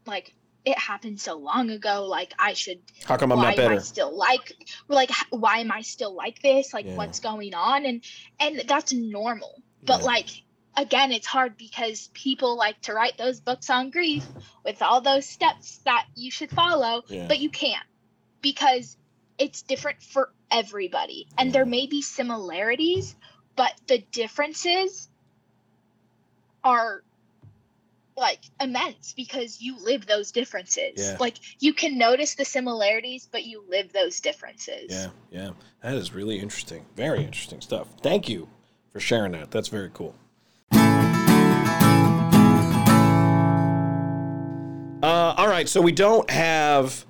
like 0.06 0.32
it 0.64 0.78
happened 0.78 1.20
so 1.20 1.36
long 1.36 1.70
ago. 1.70 2.04
Like 2.06 2.32
I 2.38 2.52
should. 2.52 2.78
how 3.04 3.16
come 3.16 3.32
I'm 3.32 3.38
not 3.40 3.56
better? 3.56 3.80
still 3.80 4.16
like, 4.16 4.52
like, 4.88 5.10
why 5.30 5.58
am 5.58 5.70
I 5.72 5.82
still 5.82 6.14
like 6.14 6.40
this? 6.42 6.72
Like, 6.72 6.86
Yeah. 6.86 6.96
what's 6.96 7.20
going 7.20 7.54
on? 7.54 7.84
And 7.86 8.02
and 8.40 8.62
that's 8.68 8.92
normal. 8.92 9.62
But 9.84 10.00
Yeah. 10.00 10.06
like, 10.06 10.28
again, 10.76 11.12
it's 11.12 11.26
hard 11.26 11.56
because 11.56 12.08
people 12.12 12.56
like 12.56 12.80
to 12.82 12.92
write 12.92 13.16
those 13.16 13.40
books 13.40 13.70
on 13.70 13.90
grief 13.90 14.24
with 14.64 14.82
all 14.82 15.00
those 15.00 15.26
steps 15.26 15.78
that 15.84 16.06
you 16.14 16.30
should 16.30 16.50
follow, 16.50 17.02
Yeah. 17.08 17.26
but 17.26 17.38
you 17.38 17.50
can't 17.50 17.86
because 18.42 18.96
it's 19.38 19.62
different 19.62 20.02
for 20.02 20.30
everybody, 20.50 21.26
and 21.36 21.52
there 21.52 21.66
may 21.66 21.86
be 21.86 22.02
similarities, 22.02 23.16
but 23.56 23.72
the 23.86 23.98
differences 24.12 25.08
are 26.62 27.02
like 28.16 28.40
immense 28.60 29.12
because 29.12 29.60
you 29.60 29.78
live 29.78 30.06
those 30.06 30.32
differences. 30.32 30.92
Yeah. 30.96 31.16
Like 31.20 31.36
you 31.58 31.74
can 31.74 31.98
notice 31.98 32.34
the 32.34 32.46
similarities, 32.46 33.28
but 33.30 33.44
you 33.44 33.62
live 33.68 33.92
those 33.92 34.20
differences. 34.20 34.86
Yeah, 34.90 35.08
yeah, 35.30 35.50
that 35.82 35.94
is 35.94 36.12
really 36.14 36.38
interesting. 36.38 36.86
Very 36.96 37.22
interesting 37.22 37.60
stuff. 37.60 37.88
Thank 38.02 38.28
you 38.28 38.48
for 38.90 39.00
sharing 39.00 39.32
that. 39.32 39.50
That's 39.50 39.68
very 39.68 39.90
cool. 39.92 40.14
Uh, 45.06 45.34
all 45.36 45.48
right, 45.48 45.68
so 45.68 45.80
we 45.80 45.92
don't 45.92 46.28
have 46.30 47.04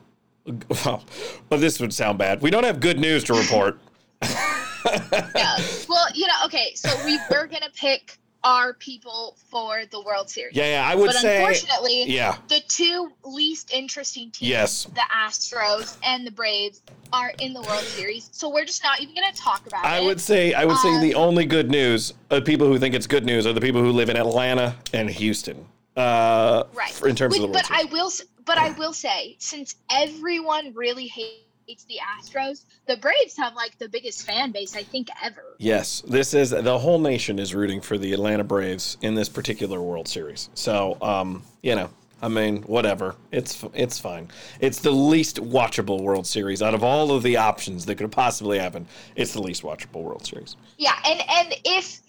well, 0.85 1.02
well, 1.50 1.59
this 1.61 1.80
would 1.80 1.92
sound 1.92 2.18
bad. 2.18 2.40
We 2.42 2.50
don't 2.50 2.64
have 2.64 2.78
good 2.80 3.00
news 3.00 3.24
to 3.24 3.35
report. 3.35 3.78
yeah. 4.22 5.59
Well, 5.88 6.06
you 6.14 6.26
know, 6.26 6.35
okay, 6.46 6.72
so 6.74 6.88
we 7.04 7.18
were 7.30 7.46
gonna 7.46 7.70
pick 7.74 8.18
our 8.44 8.74
people 8.74 9.37
for 9.50 9.82
the 9.90 10.00
World 10.00 10.30
Series. 10.30 10.54
Yeah, 10.54 10.66
yeah, 10.82 10.88
I 10.88 10.94
would 10.94 11.06
but 11.06 11.16
say. 11.16 11.38
unfortunately, 11.38 12.04
Yeah. 12.04 12.37
the 12.48 12.61
two 12.68 13.11
least 13.24 13.72
interesting 13.72 14.30
teams, 14.30 14.48
Yes. 14.48 14.85
the 14.94 15.00
Astros 15.12 15.96
and 16.04 16.24
the 16.24 16.30
Braves, 16.30 16.82
are 17.12 17.32
in 17.40 17.52
the 17.52 17.62
World 17.62 17.82
Series. 17.82 18.28
So 18.30 18.48
we're 18.48 18.64
just 18.66 18.85
not 18.85 19.00
even 19.00 19.14
gonna 19.16 19.32
talk 19.32 19.66
about 19.66 19.85
I 19.85 19.98
it. 19.98 20.04
would 20.04 20.20
say 20.20 20.54
I 20.54 20.64
would 20.64 20.76
say 20.78 20.90
Um, 20.94 21.00
the 21.00 21.14
only 21.16 21.44
good 21.44 21.70
news 21.70 22.12
of 22.30 22.44
people 22.44 22.68
who 22.68 22.78
think 22.78 22.94
it's 22.94 23.06
good 23.09 23.24
news 23.24 23.46
are 23.46 23.52
the 23.52 23.61
people 23.61 23.80
who 23.80 23.90
live 23.90 24.09
in 24.11 24.16
Atlanta 24.16 24.76
and 24.92 25.11
Houston. 25.11 25.66
Uh, 25.96 26.64
right. 26.74 27.02
in 27.02 27.16
terms 27.16 27.32
With- 27.32 27.42
of 27.44 27.48
the 27.48 27.52
World 27.52 27.52
but 27.54 27.70
I 27.70 27.78
Series. 27.82 27.92
will, 27.92 28.11
but 28.44 28.59
I 28.59 28.70
will 28.72 28.92
say, 28.92 29.37
since 29.38 29.76
everyone 29.90 30.72
really 30.74 31.06
hates 31.06 31.85
the 31.88 31.98
Astros, 32.18 32.64
the 32.87 32.96
Braves 32.98 33.37
have 33.37 33.54
like 33.54 33.76
the 33.78 33.88
biggest 33.88 34.24
fan 34.26 34.52
base 34.52 34.76
I 34.76 34.82
think 34.82 35.09
ever. 35.22 35.56
Yes, 35.59 36.02
this 36.06 36.32
is 36.35 36.50
the 36.50 36.78
whole 36.78 36.98
nation 37.00 37.38
is 37.38 37.54
rooting 37.54 37.80
for 37.80 37.98
the 37.98 38.12
Atlanta 38.12 38.44
Braves 38.44 38.96
in 39.02 39.14
this 39.14 39.28
particular 39.28 39.80
World 39.82 40.06
Series. 40.06 40.48
So, 40.54 40.96
um, 41.02 41.42
you 41.62 41.74
know, 41.74 41.90
I 42.22 42.28
mean, 42.28 42.62
whatever. 42.62 43.14
It's 43.32 43.62
it's 43.74 43.98
fine. 43.98 44.28
It's 44.61 44.78
the 44.78 44.90
least 44.92 45.37
watchable 45.38 46.02
World 46.02 46.26
Series 46.26 46.62
out 46.62 46.72
of 46.74 46.85
all 46.85 47.11
of 47.11 47.22
the 47.22 47.37
options 47.37 47.85
that 47.87 47.96
could 47.96 48.12
possibly 48.12 48.59
happen. 48.59 48.87
It's 49.16 49.32
the 49.32 49.42
least 49.42 49.62
watchable 49.62 50.02
World 50.02 50.24
Series. 50.26 50.56
Yeah, 50.78 50.94
and 51.04 51.20
and 51.28 51.54
if 51.64 52.00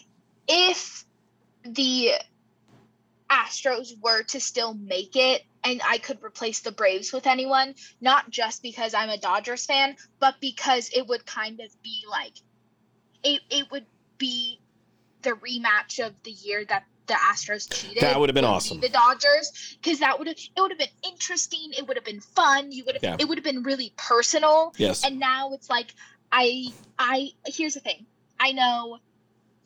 if 0.47 1.04
the 1.65 2.12
Astros 3.30 3.90
were 4.02 4.24
to 4.24 4.40
still 4.40 4.74
make 4.74 5.16
it 5.16 5.44
and 5.63 5.82
I 5.86 5.98
could 5.98 6.24
replace 6.24 6.62
the 6.62 6.72
Braves 6.72 7.12
with 7.12 7.28
anyone, 7.28 7.76
not 8.00 8.30
just 8.30 8.62
because 8.62 8.94
I'm 8.94 9.10
a 9.10 9.18
Dodgers 9.18 9.66
fan, 9.66 9.96
but 10.20 10.36
because 10.40 10.90
it 10.96 11.08
would 11.08 11.26
kind 11.26 11.60
of 11.60 11.70
be 11.84 12.04
like 12.10 12.34
it 13.24 13.42
it 13.50 13.70
would 13.72 13.86
be 14.18 14.60
the 15.24 15.32
rematch 15.32 16.06
of 16.06 16.13
the 16.24 16.32
year 16.32 16.63
that 16.70 16.86
the 17.08 17.13
Astros 17.16 17.74
cheated. 17.74 18.04
That 18.04 18.20
would 18.20 18.30
have 18.30 18.36
been 18.36 18.46
awesome. 18.46 18.80
The 18.82 18.90
Dodgers, 18.90 19.78
because 19.82 20.00
that 20.00 20.18
would 20.20 20.28
have 20.28 20.38
it 20.38 20.62
would 20.62 20.72
have 20.72 20.80
been 20.80 20.88
interesting. 21.06 21.72
It 21.78 21.88
would 21.88 21.98
have 21.98 22.06
been 22.06 22.22
fun. 22.22 22.72
You 22.72 22.86
would 22.86 22.96
have 22.96 23.04
Yeah. 23.04 23.16
it 23.20 23.28
would 23.28 23.38
have 23.38 23.46
been 23.46 23.63
really 23.63 23.94
personal 23.98 24.74
Yes. 24.78 25.04
and 25.06 25.20
now 25.20 25.52
it's 25.54 25.70
like 25.70 25.94
i 26.32 26.68
i 27.00 27.30
here's 27.46 27.74
the 27.74 27.80
thing 27.80 28.06
i 28.40 28.52
know 28.52 29.00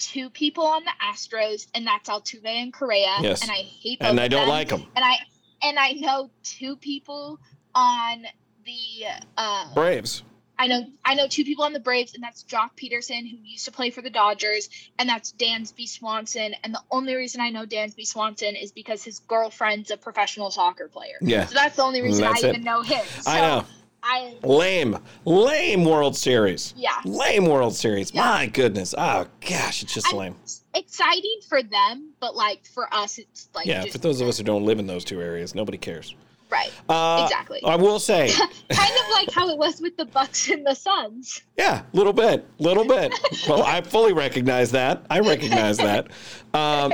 two 0.01 0.29
people 0.29 0.65
on 0.65 0.83
the 0.83 0.91
astros 1.03 1.67
and 1.75 1.85
that's 1.85 2.09
altuve 2.09 2.45
and 2.45 2.73
correa 2.73 3.15
Yes. 3.21 3.41
and 3.43 3.51
i 3.51 3.55
hate 3.81 3.99
that. 3.99 4.09
and 4.09 4.19
I 4.19 4.27
don't 4.27 4.41
them. 4.41 4.49
like 4.49 4.69
them. 4.69 4.85
and 4.95 5.05
i 5.05 5.15
and 5.63 5.77
i 5.79 5.91
know 5.93 6.29
two 6.43 6.75
people 6.75 7.39
on 7.75 8.23
the 8.65 9.05
uh 9.37 9.73
Braves. 9.73 10.23
i 10.59 10.67
know 10.67 10.85
i 11.05 11.13
know 11.13 11.27
two 11.27 11.43
people 11.43 11.63
on 11.65 11.73
the 11.73 11.79
braves 11.79 12.13
and 12.15 12.23
that's 12.23 12.43
joc 12.43 12.69
pederson 12.75 13.29
who 13.29 13.37
used 13.43 13.65
to 13.65 13.71
play 13.71 13.89
for 13.91 14.01
the 14.01 14.09
dodgers 14.09 14.69
and 14.99 15.07
that's 15.07 15.31
dansby 15.33 15.87
swanson 15.87 16.53
and 16.63 16.73
the 16.73 16.81
only 16.91 17.15
reason 17.15 17.41
i 17.41 17.49
know 17.49 17.65
dansby 17.65 18.05
swanson 18.05 18.55
is 18.55 18.71
because 18.71 19.03
his 19.03 19.19
girlfriend's 19.19 19.91
a 19.91 19.97
professional 19.97 20.51
soccer 20.51 20.87
player 20.87 21.15
Yeah. 21.21 21.45
so 21.45 21.53
that's 21.53 21.75
the 21.75 21.83
only 21.83 22.01
reason 22.01 22.23
That's 22.23 22.43
i 22.43 22.47
it. 22.47 22.49
even 22.51 22.63
know 22.63 22.81
him 22.81 23.05
so 23.21 23.31
I 23.31 23.41
know. 23.41 23.65
I 24.03 24.35
Lame. 24.43 24.97
Lame 25.25 25.85
World 25.85 26.15
Series. 26.17 26.73
yeah 26.77 26.99
Lame 27.05 27.45
World 27.45 27.75
Series. 27.75 28.13
Yeah. 28.13 28.21
My 28.25 28.45
goodness. 28.47 28.93
Oh 28.97 29.27
gosh, 29.47 29.83
it's 29.83 29.93
just 29.93 30.13
I- 30.13 30.17
lame. 30.17 30.35
exciting 30.73 31.39
for 31.47 31.61
them, 31.63 32.09
but 32.19 32.35
like 32.35 32.65
for 32.65 32.91
us, 32.93 33.17
it's 33.19 33.49
like 33.53 33.65
Yeah, 33.65 33.85
for 33.85 33.97
those 33.99 34.21
of 34.21 34.27
us 34.27 34.37
who 34.37 34.43
don't 34.43 34.65
live 34.65 34.79
in 34.79 34.87
those 34.87 35.03
two 35.03 35.21
areas, 35.21 35.53
nobody 35.53 35.77
cares. 35.77 36.15
right, 36.49 36.71
Uh, 36.89 37.21
exactly. 37.29 37.61
I 37.63 37.75
will 37.75 37.99
say, 37.99 38.31
kind 38.71 38.91
of 38.99 39.05
like 39.11 39.31
how 39.31 39.49
it 39.49 39.57
was 39.57 39.79
with 39.81 39.95
the 39.97 40.05
Bucks 40.05 40.49
and 40.49 40.65
the 40.65 40.73
Suns. 40.73 41.43
Yeah, 41.57 41.83
little 41.93 42.11
bit, 42.13 42.45
little 42.59 42.85
bit. 42.85 43.13
well, 43.47 43.63
I 43.63 43.81
fully 43.81 44.13
recognize 44.13 44.71
that. 44.71 45.05
I 45.09 45.19
recognize 45.19 45.77
that. 45.77 46.07
Um, 46.53 46.91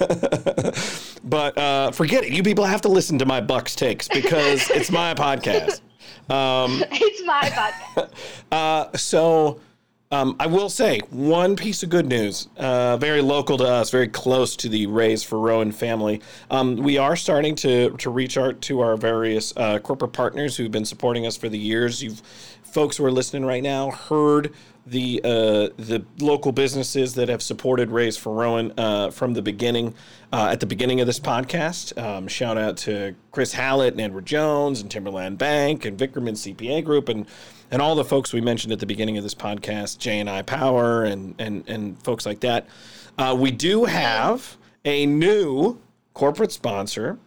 but 1.24 1.56
uh, 1.58 1.90
forget 1.90 2.24
it. 2.24 2.32
You 2.32 2.42
people 2.42 2.64
have 2.64 2.80
to 2.82 2.88
listen 2.88 3.18
to 3.18 3.26
my 3.26 3.40
Bucks 3.40 3.74
takes 3.74 4.08
because 4.08 4.70
it's 4.70 4.90
my 4.90 5.14
podcast. 5.14 5.80
Um, 6.28 6.82
it's 6.90 7.24
my 7.24 7.42
podcast. 7.42 8.10
uh, 8.52 8.96
so 8.96 9.60
um, 10.14 10.36
I 10.38 10.46
will 10.46 10.68
say 10.68 11.00
one 11.10 11.56
piece 11.56 11.82
of 11.82 11.88
good 11.88 12.06
news, 12.06 12.48
uh, 12.56 12.96
very 12.98 13.20
local 13.20 13.58
to 13.58 13.64
us, 13.64 13.90
very 13.90 14.06
close 14.06 14.54
to 14.56 14.68
the 14.68 14.86
Raise 14.86 15.24
for 15.24 15.40
Rowan 15.40 15.72
family. 15.72 16.22
Um, 16.50 16.76
we 16.76 16.98
are 16.98 17.16
starting 17.16 17.56
to 17.56 17.90
to 17.90 18.10
reach 18.10 18.38
out 18.38 18.60
to 18.62 18.80
our 18.80 18.96
various 18.96 19.52
uh, 19.56 19.80
corporate 19.80 20.12
partners 20.12 20.56
who've 20.56 20.70
been 20.70 20.84
supporting 20.84 21.26
us 21.26 21.36
for 21.36 21.48
the 21.48 21.58
years. 21.58 22.02
You've 22.02 22.22
folks 22.74 22.96
who 22.96 23.04
are 23.04 23.12
listening 23.12 23.44
right 23.44 23.62
now 23.62 23.92
heard 23.92 24.52
the 24.84 25.20
uh, 25.22 25.68
the 25.76 26.04
local 26.18 26.50
businesses 26.50 27.14
that 27.14 27.28
have 27.28 27.40
supported 27.40 27.88
Raise 27.88 28.16
for 28.16 28.34
Rowan 28.34 28.72
uh, 28.76 29.10
from 29.10 29.32
the 29.32 29.40
beginning. 29.40 29.94
Uh, 30.32 30.48
at 30.50 30.58
the 30.58 30.66
beginning 30.66 31.00
of 31.00 31.06
this 31.06 31.20
podcast, 31.20 31.96
um, 32.02 32.26
shout 32.26 32.58
out 32.58 32.76
to 32.78 33.14
Chris 33.30 33.52
Hallett 33.52 33.94
and 33.94 34.00
Edward 34.00 34.26
Jones 34.26 34.80
and 34.80 34.90
Timberland 34.90 35.38
Bank 35.38 35.84
and 35.84 35.96
Vickerman 35.96 36.34
CPA 36.34 36.84
Group 36.84 37.08
and 37.08 37.26
and 37.70 37.80
all 37.80 37.94
the 37.94 38.04
folks 38.04 38.32
we 38.32 38.40
mentioned 38.40 38.72
at 38.72 38.80
the 38.80 38.86
beginning 38.86 39.16
of 39.16 39.22
this 39.22 39.36
podcast, 39.36 39.98
J 39.98 40.18
and 40.18 40.28
I 40.28 40.42
Power 40.42 41.04
and 41.04 41.36
and 41.38 41.66
and 41.68 42.02
folks 42.02 42.26
like 42.26 42.40
that. 42.40 42.66
Uh, 43.16 43.36
we 43.38 43.52
do 43.52 43.84
have 43.84 44.56
a 44.84 45.06
new 45.06 45.78
corporate 46.12 46.50
sponsor. 46.50 47.18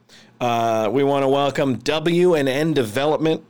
Uh, 0.42 0.90
we 0.92 1.04
want 1.04 1.24
to 1.24 1.30
welcome 1.30 1.78
W 1.78 2.36
and 2.36 2.50
N 2.50 2.74
Development 2.74 3.44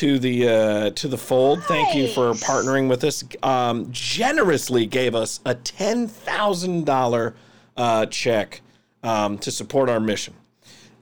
to 0.00 0.18
the 0.18 0.48
uh, 0.48 0.90
to 0.90 1.08
the 1.08 1.18
fold. 1.18 1.62
Thank 1.64 1.94
you 1.94 2.08
for 2.08 2.32
partnering 2.32 2.88
with 2.88 3.04
us. 3.04 3.22
Um, 3.42 3.88
generously 3.92 4.86
gave 4.86 5.14
us 5.14 5.40
a 5.44 5.54
ten 5.54 6.08
thousand 6.08 6.86
dollar 6.86 7.34
uh, 7.76 8.06
check 8.06 8.62
um, 9.02 9.36
to 9.38 9.50
support 9.50 9.90
our 9.90 10.00
mission. 10.00 10.32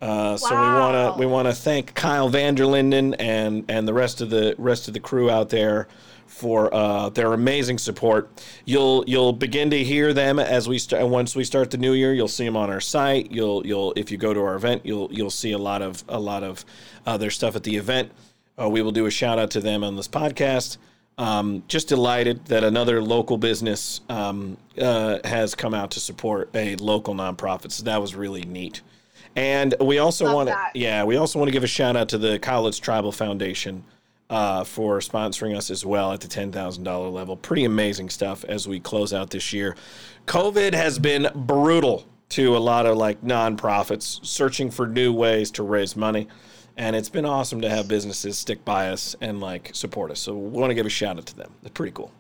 Uh, 0.02 0.36
So 0.36 0.50
we 0.50 0.60
want 0.80 1.14
to 1.14 1.20
we 1.20 1.26
want 1.26 1.46
to 1.46 1.54
thank 1.54 1.94
Kyle 1.94 2.28
Vanderlinden 2.28 3.14
and 3.20 3.64
and 3.68 3.86
the 3.86 3.94
rest 3.94 4.20
of 4.20 4.30
the 4.30 4.56
rest 4.58 4.88
of 4.88 4.94
the 4.94 5.00
crew 5.00 5.30
out 5.30 5.48
there 5.50 5.86
for 6.26 6.72
uh, 6.74 7.08
their 7.08 7.32
amazing 7.32 7.78
support. 7.78 8.28
You'll 8.64 9.04
you'll 9.06 9.32
begin 9.32 9.70
to 9.70 9.84
hear 9.84 10.12
them 10.12 10.40
as 10.40 10.68
we 10.68 10.78
start 10.78 11.06
once 11.08 11.36
we 11.36 11.44
start 11.44 11.70
the 11.70 11.78
new 11.78 11.92
year. 11.92 12.12
You'll 12.12 12.26
see 12.26 12.44
them 12.44 12.56
on 12.56 12.68
our 12.68 12.80
site. 12.80 13.30
You'll 13.30 13.64
you'll 13.64 13.92
if 13.94 14.10
you 14.10 14.18
go 14.18 14.34
to 14.34 14.40
our 14.40 14.56
event, 14.56 14.82
you'll 14.84 15.08
you'll 15.12 15.30
see 15.30 15.52
a 15.52 15.58
lot 15.58 15.82
of 15.82 16.02
a 16.08 16.18
lot 16.18 16.42
of 16.42 16.64
uh, 17.06 17.16
their 17.16 17.30
stuff 17.30 17.54
at 17.54 17.62
the 17.62 17.76
event. 17.76 18.10
Uh, 18.60 18.68
we 18.68 18.82
will 18.82 18.92
do 18.92 19.06
a 19.06 19.10
shout 19.10 19.38
out 19.38 19.50
to 19.52 19.60
them 19.60 19.84
on 19.84 19.96
this 19.96 20.08
podcast. 20.08 20.78
Um, 21.16 21.64
just 21.66 21.88
delighted 21.88 22.44
that 22.46 22.62
another 22.62 23.02
local 23.02 23.38
business 23.38 24.00
um, 24.08 24.56
uh, 24.80 25.18
has 25.24 25.54
come 25.54 25.74
out 25.74 25.90
to 25.92 26.00
support 26.00 26.48
a 26.54 26.76
local 26.76 27.14
nonprofit. 27.14 27.72
So 27.72 27.82
that 27.84 28.00
was 28.00 28.14
really 28.14 28.42
neat. 28.42 28.82
And 29.34 29.74
we 29.80 29.98
also 29.98 30.32
want 30.32 30.48
to, 30.48 30.56
yeah, 30.74 31.04
we 31.04 31.16
also 31.16 31.38
want 31.38 31.48
to 31.48 31.52
give 31.52 31.64
a 31.64 31.68
shout 31.68 31.96
out 31.96 32.08
to 32.10 32.18
the 32.18 32.38
Cowlitz 32.38 32.80
Tribal 32.80 33.12
Foundation 33.12 33.84
uh, 34.30 34.62
for 34.64 34.98
sponsoring 35.00 35.56
us 35.56 35.70
as 35.70 35.84
well 35.84 36.12
at 36.12 36.20
the 36.20 36.28
ten 36.28 36.52
thousand 36.52 36.84
dollar 36.84 37.08
level. 37.08 37.36
Pretty 37.36 37.64
amazing 37.64 38.10
stuff 38.10 38.44
as 38.44 38.68
we 38.68 38.78
close 38.80 39.12
out 39.12 39.30
this 39.30 39.52
year. 39.52 39.76
COVID 40.26 40.74
has 40.74 40.98
been 40.98 41.28
brutal 41.34 42.06
to 42.30 42.56
a 42.56 42.58
lot 42.58 42.86
of 42.86 42.96
like 42.96 43.22
nonprofits 43.22 44.24
searching 44.24 44.70
for 44.70 44.86
new 44.86 45.12
ways 45.12 45.50
to 45.52 45.62
raise 45.62 45.96
money, 45.96 46.28
and 46.78 46.96
it's 46.96 47.10
been 47.10 47.26
awesome 47.26 47.60
to 47.60 47.68
have 47.68 47.86
businesses 47.88 48.38
stick 48.38 48.64
by 48.64 48.88
us 48.88 49.14
and 49.20 49.40
like 49.40 49.70
support 49.74 50.10
us. 50.10 50.20
So 50.20 50.34
we 50.34 50.58
want 50.58 50.70
to 50.70 50.74
give 50.74 50.86
a 50.86 50.90
shout 50.90 51.18
out 51.18 51.26
to 51.26 51.36
them. 51.36 51.52
It's 51.62 51.72
pretty 51.72 51.92
cool. 51.92 52.10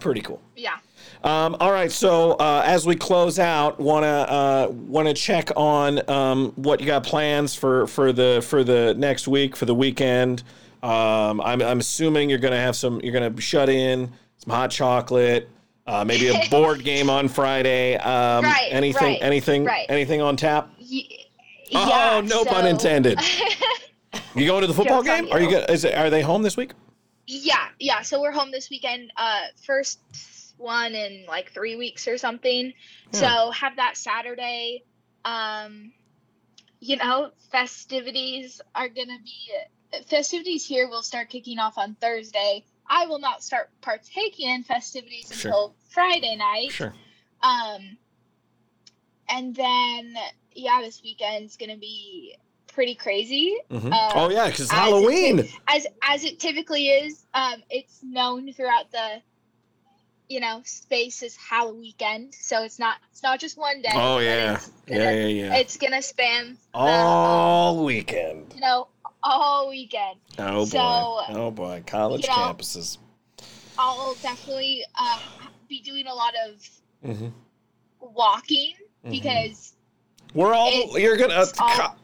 Pretty 0.00 0.20
cool. 0.20 0.42
Yeah. 0.56 0.76
Um, 1.22 1.56
all 1.60 1.72
right, 1.72 1.90
so 1.90 2.32
uh, 2.32 2.62
as 2.66 2.84
we 2.86 2.96
close 2.96 3.38
out, 3.38 3.78
wanna 3.80 4.06
uh, 4.06 4.68
wanna 4.70 5.14
check 5.14 5.50
on 5.56 6.06
um, 6.10 6.52
what 6.56 6.80
you 6.80 6.86
got 6.86 7.04
plans 7.04 7.54
for 7.54 7.86
for 7.86 8.12
the 8.12 8.44
for 8.46 8.62
the 8.64 8.94
next 8.98 9.26
week 9.26 9.56
for 9.56 9.64
the 9.64 9.74
weekend. 9.74 10.42
Um, 10.82 11.40
I'm 11.40 11.62
I'm 11.62 11.78
assuming 11.80 12.28
you're 12.28 12.38
gonna 12.40 12.60
have 12.60 12.76
some. 12.76 13.00
You're 13.00 13.12
gonna 13.14 13.40
shut 13.40 13.70
in 13.70 14.10
some 14.36 14.52
hot 14.52 14.70
chocolate, 14.70 15.48
uh, 15.86 16.04
maybe 16.04 16.28
a 16.28 16.46
board 16.50 16.84
game 16.84 17.08
on 17.08 17.28
Friday. 17.28 17.96
Um, 17.96 18.44
Right, 18.44 18.68
anything 18.70 19.02
right, 19.02 19.18
anything 19.22 19.64
right. 19.64 19.86
anything 19.88 20.20
on 20.20 20.36
tap? 20.36 20.70
Ye- 20.78 21.20
Oh, 21.76 21.88
yeah, 21.88 22.20
no 22.20 22.44
pun 22.44 22.66
intended. 22.66 23.18
You 24.34 24.46
going 24.46 24.62
to 24.62 24.66
the 24.66 24.74
football 24.74 25.02
game? 25.02 25.28
Are 25.30 25.40
you? 25.40 25.46
you. 25.46 25.52
Go, 25.52 25.64
is 25.68 25.84
it, 25.84 25.94
are 25.94 26.10
they 26.10 26.22
home 26.22 26.42
this 26.42 26.56
week? 26.56 26.72
yeah, 27.26 27.68
yeah. 27.78 28.02
So 28.02 28.20
we're 28.20 28.32
home 28.32 28.50
this 28.50 28.68
weekend. 28.70 29.12
Uh, 29.16 29.44
first 29.64 29.98
one 30.56 30.94
in 30.94 31.24
like 31.26 31.52
three 31.52 31.76
weeks 31.76 32.06
or 32.06 32.18
something. 32.18 32.72
Hmm. 33.10 33.16
So 33.16 33.50
have 33.50 33.76
that 33.76 33.96
Saturday. 33.96 34.84
Um, 35.24 35.92
you 36.80 36.96
know, 36.96 37.30
festivities 37.50 38.60
are 38.74 38.88
gonna 38.88 39.18
be 39.24 40.02
festivities 40.06 40.66
here 40.66 40.88
will 40.88 41.02
start 41.02 41.30
kicking 41.30 41.58
off 41.58 41.78
on 41.78 41.94
Thursday. 42.00 42.64
I 42.86 43.06
will 43.06 43.20
not 43.20 43.42
start 43.42 43.70
partaking 43.80 44.50
in 44.50 44.62
festivities 44.64 45.32
Sure. 45.32 45.50
until 45.50 45.74
Friday 45.88 46.36
night. 46.36 46.72
Sure. 46.72 46.92
Um, 47.42 47.96
and 49.28 49.54
then 49.54 50.14
yeah, 50.52 50.80
this 50.82 51.02
weekend's 51.02 51.56
gonna 51.56 51.78
be 51.78 52.36
pretty 52.74 52.94
crazy. 52.94 53.56
Mhm. 53.70 53.92
Uh, 53.92 54.10
oh 54.14 54.30
yeah, 54.30 54.46
because 54.46 54.66
as 54.66 54.72
it 54.72 54.74
Halloween. 54.74 55.48
as 55.68 55.86
as 56.02 56.24
it 56.24 56.38
typically 56.40 56.88
is. 56.88 57.24
Um, 57.32 57.62
it's 57.70 58.00
known 58.02 58.52
throughout 58.52 58.90
the, 58.90 59.22
you 60.28 60.40
know, 60.40 60.60
space 60.64 61.22
as 61.22 61.36
Halloween 61.36 61.80
weekend. 61.80 62.34
So 62.34 62.64
it's 62.64 62.78
not 62.78 62.96
it's 63.10 63.22
not 63.22 63.38
just 63.40 63.56
one 63.56 63.80
day. 63.80 63.90
Oh 63.94 64.18
yeah, 64.18 64.60
yeah, 64.86 64.98
gonna, 64.98 65.12
yeah, 65.16 65.26
yeah. 65.26 65.54
It's 65.56 65.76
gonna 65.76 66.02
span 66.02 66.58
the, 66.72 66.78
um, 66.80 66.88
All 66.88 67.84
weekend. 67.84 68.52
you 68.54 68.60
know 68.60 68.88
all 69.22 69.68
weekend. 69.70 70.18
Oh 70.38 70.60
boy. 70.60 70.66
so, 70.66 71.20
oh 71.30 71.50
boy. 71.50 71.82
College 71.86 72.22
you 72.24 72.28
know, 72.28 72.34
campuses. 72.54 72.98
I'll 73.78 74.14
definitely 74.22 74.84
um, 75.00 75.20
be 75.68 75.80
doing 75.80 76.06
a 76.06 76.14
lot 76.14 76.34
of 76.46 76.68
hmm 77.04 77.28
walking 78.00 78.74
Mhm. 79.04 79.10
because 79.10 79.72
We're 80.34 80.52
all. 80.54 80.98
you're 80.98 81.16
gonna. 81.16 81.34
Uh, 81.34 81.46
all- 81.58 81.96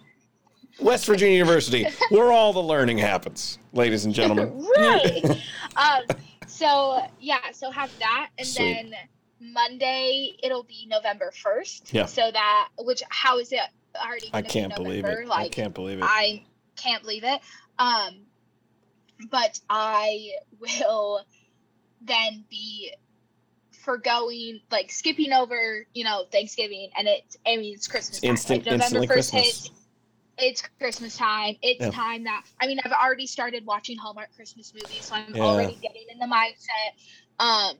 West 0.78 1.06
Virginia 1.06 1.36
University. 1.36 1.86
where 2.10 2.32
all 2.32 2.52
the 2.52 2.62
learning 2.62 2.98
happens, 2.98 3.58
ladies 3.72 4.04
and 4.04 4.14
gentlemen. 4.14 4.66
right. 4.76 5.24
um, 5.76 6.16
so 6.46 7.00
yeah, 7.20 7.50
so 7.52 7.70
have 7.70 7.90
that, 7.98 8.30
and 8.38 8.46
Sweet. 8.46 8.90
then 8.90 8.94
Monday 9.40 10.36
it'll 10.42 10.64
be 10.64 10.86
November 10.88 11.32
first. 11.32 11.92
Yeah. 11.92 12.06
So 12.06 12.30
that 12.30 12.68
which 12.78 13.02
how 13.08 13.38
is 13.38 13.52
it 13.52 13.60
already? 13.96 14.28
I 14.28 14.42
gonna 14.42 14.42
be 14.42 14.48
can't 14.50 14.74
believe 14.76 15.04
it. 15.04 15.26
Like 15.26 15.46
I 15.46 15.48
can't 15.48 15.74
believe 15.74 15.98
it. 15.98 16.04
I 16.04 16.44
can't 16.76 17.02
believe 17.02 17.24
it. 17.24 17.40
Um, 17.78 18.26
but 19.30 19.60
I 19.68 20.30
will 20.58 21.22
then 22.02 22.44
be 22.50 22.92
forgoing 23.84 24.60
like 24.70 24.90
skipping 24.90 25.32
over, 25.32 25.86
you 25.94 26.04
know, 26.04 26.24
Thanksgiving, 26.30 26.90
and 26.96 27.08
it. 27.08 27.36
I 27.46 27.56
mean, 27.56 27.74
it's 27.74 27.88
Christmas. 27.88 28.22
Instant- 28.22 28.66
like 28.66 28.78
November 28.78 29.06
first 29.06 29.32
Christmas. 29.32 29.68
hits. 29.68 29.70
It's 30.40 30.62
Christmas 30.78 31.16
time. 31.16 31.56
It's 31.62 31.80
Yeah. 31.80 31.90
time 31.90 32.24
that 32.24 32.44
I 32.60 32.66
mean, 32.66 32.80
I've 32.84 32.92
already 32.92 33.26
started 33.26 33.64
watching 33.66 33.96
Hallmark 33.98 34.34
Christmas 34.34 34.72
movies, 34.74 35.06
so 35.06 35.14
I'm 35.16 35.34
Yeah. 35.34 35.42
already 35.42 35.78
getting 35.82 36.04
in 36.10 36.18
the 36.18 36.26
mindset. 36.26 36.92
Um, 37.38 37.76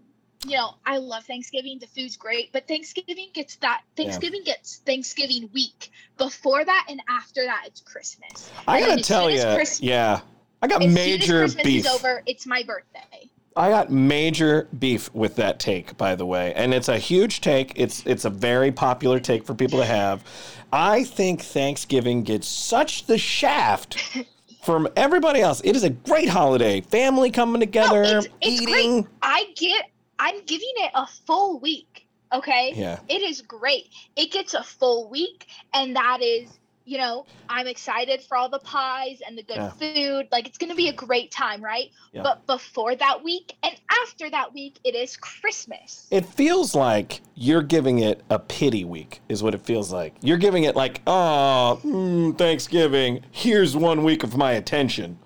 you 0.47 0.57
know, 0.57 0.71
I 0.87 0.99
love 0.99 1.25
Thanksgiving. 1.25 1.79
The 1.81 1.87
food's 1.87 2.17
great, 2.17 2.53
but 2.53 2.67
Thanksgiving 2.67 3.29
gets 3.35 3.57
that. 3.57 3.83
Thanksgiving 3.97 4.43
gets 4.45 4.79
Thanksgiving 4.87 5.51
week. 5.53 5.91
Before 6.17 6.65
that 6.65 6.87
and 6.89 7.01
after 7.09 7.45
that, 7.45 7.65
it's 7.67 7.81
Christmas. 7.81 8.51
I 8.67 8.81
and 8.81 8.89
gotta 8.89 9.03
tell 9.03 9.31
you, 9.31 9.39
yeah, 9.81 10.21
I 10.63 10.67
got 10.67 10.83
As 10.83 10.95
major 10.95 11.25
soon 11.25 11.35
as 11.35 11.55
Christmas 11.55 11.65
beef. 11.65 11.87
is 11.87 11.93
over, 11.93 12.23
it's 12.27 12.47
my 12.47 12.63
birthday. 12.63 13.30
I 13.57 13.69
got 13.71 13.91
major 13.91 14.69
beef 14.79 15.13
with 15.13 15.37
that 15.37 15.59
take, 15.59 15.97
by 15.97 16.15
the 16.15 16.25
way, 16.25 16.53
and 16.55 16.73
it's 16.73 16.89
a 16.89 16.99
huge 16.99 17.41
take. 17.41 17.73
It's 17.77 18.05
it's 18.07 18.25
a 18.25 18.31
very 18.31 18.71
popular 18.71 19.19
take 19.21 19.45
for 19.45 19.55
people 19.55 19.79
to 19.81 19.85
have. 19.85 20.25
I 20.73 21.03
think 21.05 21.43
Thanksgiving 21.43 22.23
gets 22.23 22.47
such 22.47 23.07
the 23.07 23.19
shaft 23.19 23.99
from 24.63 24.87
everybody 24.97 25.41
else. 25.41 25.61
It 25.65 25.75
is 25.75 25.83
a 25.83 25.91
great 25.91 26.29
holiday, 26.29 26.81
family 26.81 27.31
coming 27.31 27.61
together, 27.61 28.03
it's- 28.05 28.27
it's 28.41 28.61
great. 28.65 28.79
eating. 28.85 29.09
I 29.23 29.47
get. 29.57 29.87
I'm 30.21 30.45
giving 30.45 30.69
it 30.77 30.91
a 30.95 31.07
full 31.07 31.59
week. 31.61 32.07
Okay. 32.33 32.73
Yeah, 32.77 33.01
It 33.09 33.23
is 33.23 33.41
great. 33.43 33.89
It 34.15 34.31
gets 34.31 34.55
a 34.55 34.63
full 34.63 35.09
week, 35.11 35.49
and 35.75 35.97
that 35.97 36.23
is, 36.23 36.60
you 36.91 36.99
know, 36.99 37.25
I'm 37.49 37.69
excited 37.69 38.21
for 38.21 38.37
all 38.37 38.49
the 38.49 38.59
pies 38.59 39.21
and 39.25 39.39
the 39.39 39.45
good 39.45 39.59
Yeah. 39.59 39.71
food. 39.71 40.27
Like 40.33 40.49
it's 40.49 40.59
gonna 40.59 40.75
be 40.75 40.89
a 40.89 40.93
great 40.93 41.31
time, 41.31 41.63
right? 41.63 41.89
Yeah. 42.13 42.23
But 42.25 42.45
before 42.49 42.97
that 42.97 43.23
week 43.23 43.55
and 43.63 43.77
after 44.03 44.29
that 44.31 44.53
week, 44.53 44.81
it 44.83 44.97
is 44.97 45.17
Christmas. 45.17 46.09
it 46.11 46.27
feels 46.27 46.75
like 46.75 47.21
you're 47.37 47.63
giving 47.63 48.01
it 48.01 48.23
a 48.29 48.41
pity 48.41 48.85
week, 48.85 49.21
is 49.29 49.41
what 49.41 49.55
it 49.55 49.61
feels 49.61 49.93
like. 49.93 50.15
You're 50.21 50.37
giving 50.37 50.65
it 50.65 50.75
like, 50.75 51.01
oh, 51.07 51.81
mm, 51.85 52.37
Thanksgiving. 52.37 53.21
Here's 53.31 53.77
one 53.77 54.03
week 54.03 54.25
of 54.25 54.37
my 54.37 54.53
attention 54.53 55.19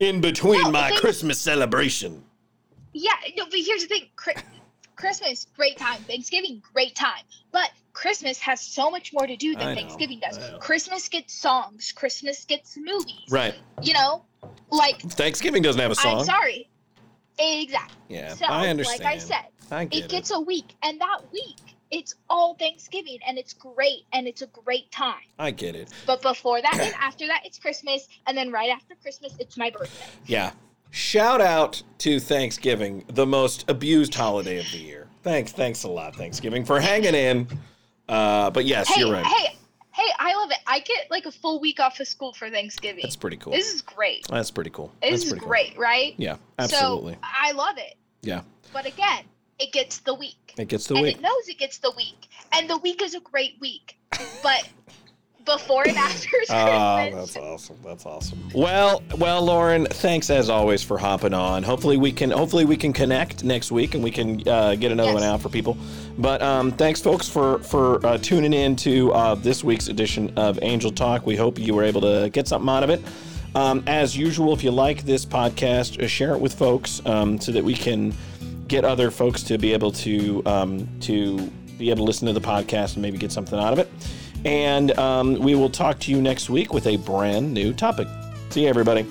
in 0.00 0.20
between 0.20 0.62
No, 0.62 0.70
my 0.72 0.90
Christmas 0.96 1.38
celebration. 1.38 2.24
Yeah, 2.92 3.12
no, 3.36 3.44
but 3.44 3.60
here's 3.60 3.82
the 3.82 3.88
thing: 3.88 4.08
Christmas, 4.96 5.46
great 5.56 5.78
time. 5.78 6.00
Thanksgiving, 6.08 6.60
great 6.74 6.96
time. 6.96 7.22
But 7.52 7.70
Christmas 7.98 8.38
has 8.38 8.60
so 8.60 8.92
much 8.92 9.12
more 9.12 9.26
to 9.26 9.36
do 9.36 9.56
than 9.56 9.74
Thanksgiving 9.74 10.20
does. 10.20 10.38
Christmas 10.60 11.08
gets 11.08 11.34
songs. 11.34 11.90
Christmas 11.90 12.44
gets 12.44 12.76
movies. 12.76 13.26
Right. 13.28 13.56
You 13.82 13.92
know, 13.92 14.24
like 14.70 15.00
Thanksgiving 15.00 15.64
doesn't 15.64 15.80
have 15.80 15.90
a 15.90 15.96
song. 15.96 16.20
I'm 16.20 16.24
sorry. 16.24 16.70
Exactly. 17.40 17.96
Yeah, 18.08 18.34
So, 18.34 18.44
I 18.46 18.68
understand. 18.68 19.02
like 19.02 19.14
I 19.14 19.18
said, 19.18 19.46
I 19.72 19.84
get 19.86 20.04
it 20.04 20.10
gets 20.10 20.30
a 20.30 20.38
week, 20.38 20.76
and 20.84 21.00
that 21.00 21.22
week, 21.32 21.56
it's 21.90 22.14
all 22.30 22.54
Thanksgiving, 22.54 23.18
and 23.26 23.36
it's 23.36 23.52
great, 23.52 24.04
and 24.12 24.28
it's 24.28 24.42
a 24.42 24.46
great 24.46 24.92
time. 24.92 25.26
I 25.36 25.50
get 25.50 25.74
it. 25.74 25.88
But 26.06 26.22
before 26.22 26.62
that 26.62 26.78
and 26.80 26.94
after 27.00 27.26
that, 27.26 27.42
it's 27.44 27.58
Christmas, 27.58 28.06
and 28.28 28.38
then 28.38 28.52
right 28.52 28.70
after 28.70 28.94
Christmas, 29.02 29.34
it's 29.40 29.56
my 29.56 29.70
birthday. 29.70 30.04
Yeah. 30.26 30.52
Shout 30.90 31.40
out 31.40 31.82
to 31.98 32.20
Thanksgiving, 32.20 33.04
the 33.08 33.26
most 33.26 33.68
abused 33.68 34.14
holiday 34.14 34.58
of 34.58 34.70
the 34.70 34.78
year. 34.78 35.08
Thanks, 35.24 35.50
thanks 35.50 35.82
a 35.82 35.88
lot, 35.88 36.14
Thanksgiving, 36.14 36.64
for 36.64 36.78
hanging 36.78 37.16
in. 37.16 37.48
Uh, 38.08 38.50
but 38.50 38.64
yes, 38.64 38.88
Hey, 38.88 39.00
you're 39.02 39.12
right. 39.12 39.24
hey, 39.26 39.56
hey! 39.92 40.08
I 40.18 40.34
love 40.34 40.50
it. 40.50 40.58
I 40.66 40.80
get 40.80 41.10
like 41.10 41.26
a 41.26 41.32
full 41.32 41.60
week 41.60 41.80
off 41.80 42.00
of 42.00 42.08
school 42.08 42.32
for 42.32 42.48
Thanksgiving. 42.50 43.02
That's 43.02 43.16
pretty 43.16 43.36
cool. 43.36 43.52
This 43.52 43.72
is 43.74 43.82
great. 43.82 44.26
That's 44.28 44.50
pretty 44.50 44.70
cool. 44.70 44.92
This 45.02 45.10
That's 45.10 45.22
is 45.24 45.28
pretty 45.30 45.40
cool. 45.40 45.48
great, 45.48 45.78
right? 45.78 46.14
Yeah, 46.16 46.36
absolutely. 46.58 47.14
So 47.14 47.18
I 47.22 47.52
love 47.52 47.76
it. 47.78 47.94
Yeah. 48.22 48.42
But 48.72 48.86
again, 48.86 49.24
it 49.58 49.72
gets 49.72 49.98
the 49.98 50.14
week. 50.14 50.54
It 50.58 50.68
gets 50.68 50.86
the 50.86 50.94
and 50.94 51.02
week. 51.04 51.16
it 51.16 51.20
knows 51.22 51.48
it 51.48 51.58
gets 51.58 51.78
the 51.78 51.92
week. 51.96 52.28
And 52.52 52.68
the 52.68 52.78
week 52.78 53.02
is 53.02 53.14
a 53.14 53.20
great 53.20 53.56
week. 53.60 53.98
But 54.42 54.68
before 55.48 55.86
and 55.88 55.96
after 55.96 56.28
is 56.42 56.48
Ah, 56.50 57.08
Christmas. 57.10 57.34
that's 57.34 57.36
awesome. 57.46 57.76
That's 57.84 58.06
awesome. 58.06 58.48
Well, 58.54 59.02
well, 59.18 59.42
Lauren, 59.44 59.86
thanks 59.86 60.30
as 60.30 60.48
always 60.50 60.82
for 60.82 60.98
hopping 60.98 61.34
on. 61.34 61.62
Hopefully 61.62 61.96
we 61.96 62.12
can, 62.12 62.30
hopefully 62.30 62.64
we 62.64 62.76
can 62.76 62.92
connect 62.92 63.42
next 63.44 63.72
week 63.72 63.94
and 63.94 64.04
we 64.04 64.10
can 64.10 64.46
uh, 64.48 64.74
get 64.76 64.92
another 64.92 65.08
Yes. 65.10 65.14
one 65.14 65.22
out 65.24 65.40
for 65.40 65.48
people. 65.48 65.76
But 66.18 66.42
um, 66.42 66.72
thanks, 66.72 67.00
folks, 67.00 67.28
for 67.28 67.58
for 67.60 68.04
uh, 68.06 68.18
tuning 68.18 68.52
in 68.52 68.76
to 68.76 69.12
uh, 69.12 69.34
this 69.36 69.64
week's 69.64 69.88
edition 69.88 70.32
of 70.36 70.58
Angel 70.62 70.90
Talk. 70.90 71.26
We 71.26 71.36
hope 71.36 71.58
you 71.58 71.74
were 71.74 71.84
able 71.84 72.00
to 72.02 72.28
get 72.30 72.46
something 72.48 72.68
out 72.68 72.82
of 72.84 72.90
it. 72.90 73.00
Um, 73.54 73.82
as 73.86 74.16
usual, 74.16 74.52
if 74.52 74.62
you 74.62 74.70
like 74.70 75.04
this 75.04 75.24
podcast, 75.24 76.02
uh, 76.02 76.06
share 76.06 76.34
it 76.34 76.40
with 76.40 76.54
folks 76.54 77.00
um, 77.06 77.40
so 77.40 77.50
that 77.52 77.64
we 77.64 77.74
can 77.74 78.12
get 78.68 78.84
other 78.84 79.10
folks 79.10 79.42
to 79.44 79.56
be 79.56 79.72
able 79.72 79.90
to 79.92 80.42
um, 80.44 80.88
to 81.00 81.38
be 81.78 81.88
able 81.90 81.98
to 81.98 82.02
listen 82.04 82.26
to 82.26 82.32
the 82.34 82.40
podcast 82.40 82.94
and 82.94 83.02
maybe 83.02 83.16
get 83.16 83.32
something 83.32 83.58
out 83.58 83.72
of 83.72 83.78
it. 83.78 83.88
And 84.44 84.96
um, 84.98 85.34
we 85.34 85.54
will 85.54 85.70
talk 85.70 85.98
to 86.00 86.10
you 86.10 86.22
next 86.22 86.48
week 86.48 86.72
with 86.72 86.86
a 86.86 86.96
brand 86.96 87.52
new 87.52 87.72
topic. 87.72 88.08
See 88.50 88.62
you, 88.62 88.68
everybody. 88.68 89.06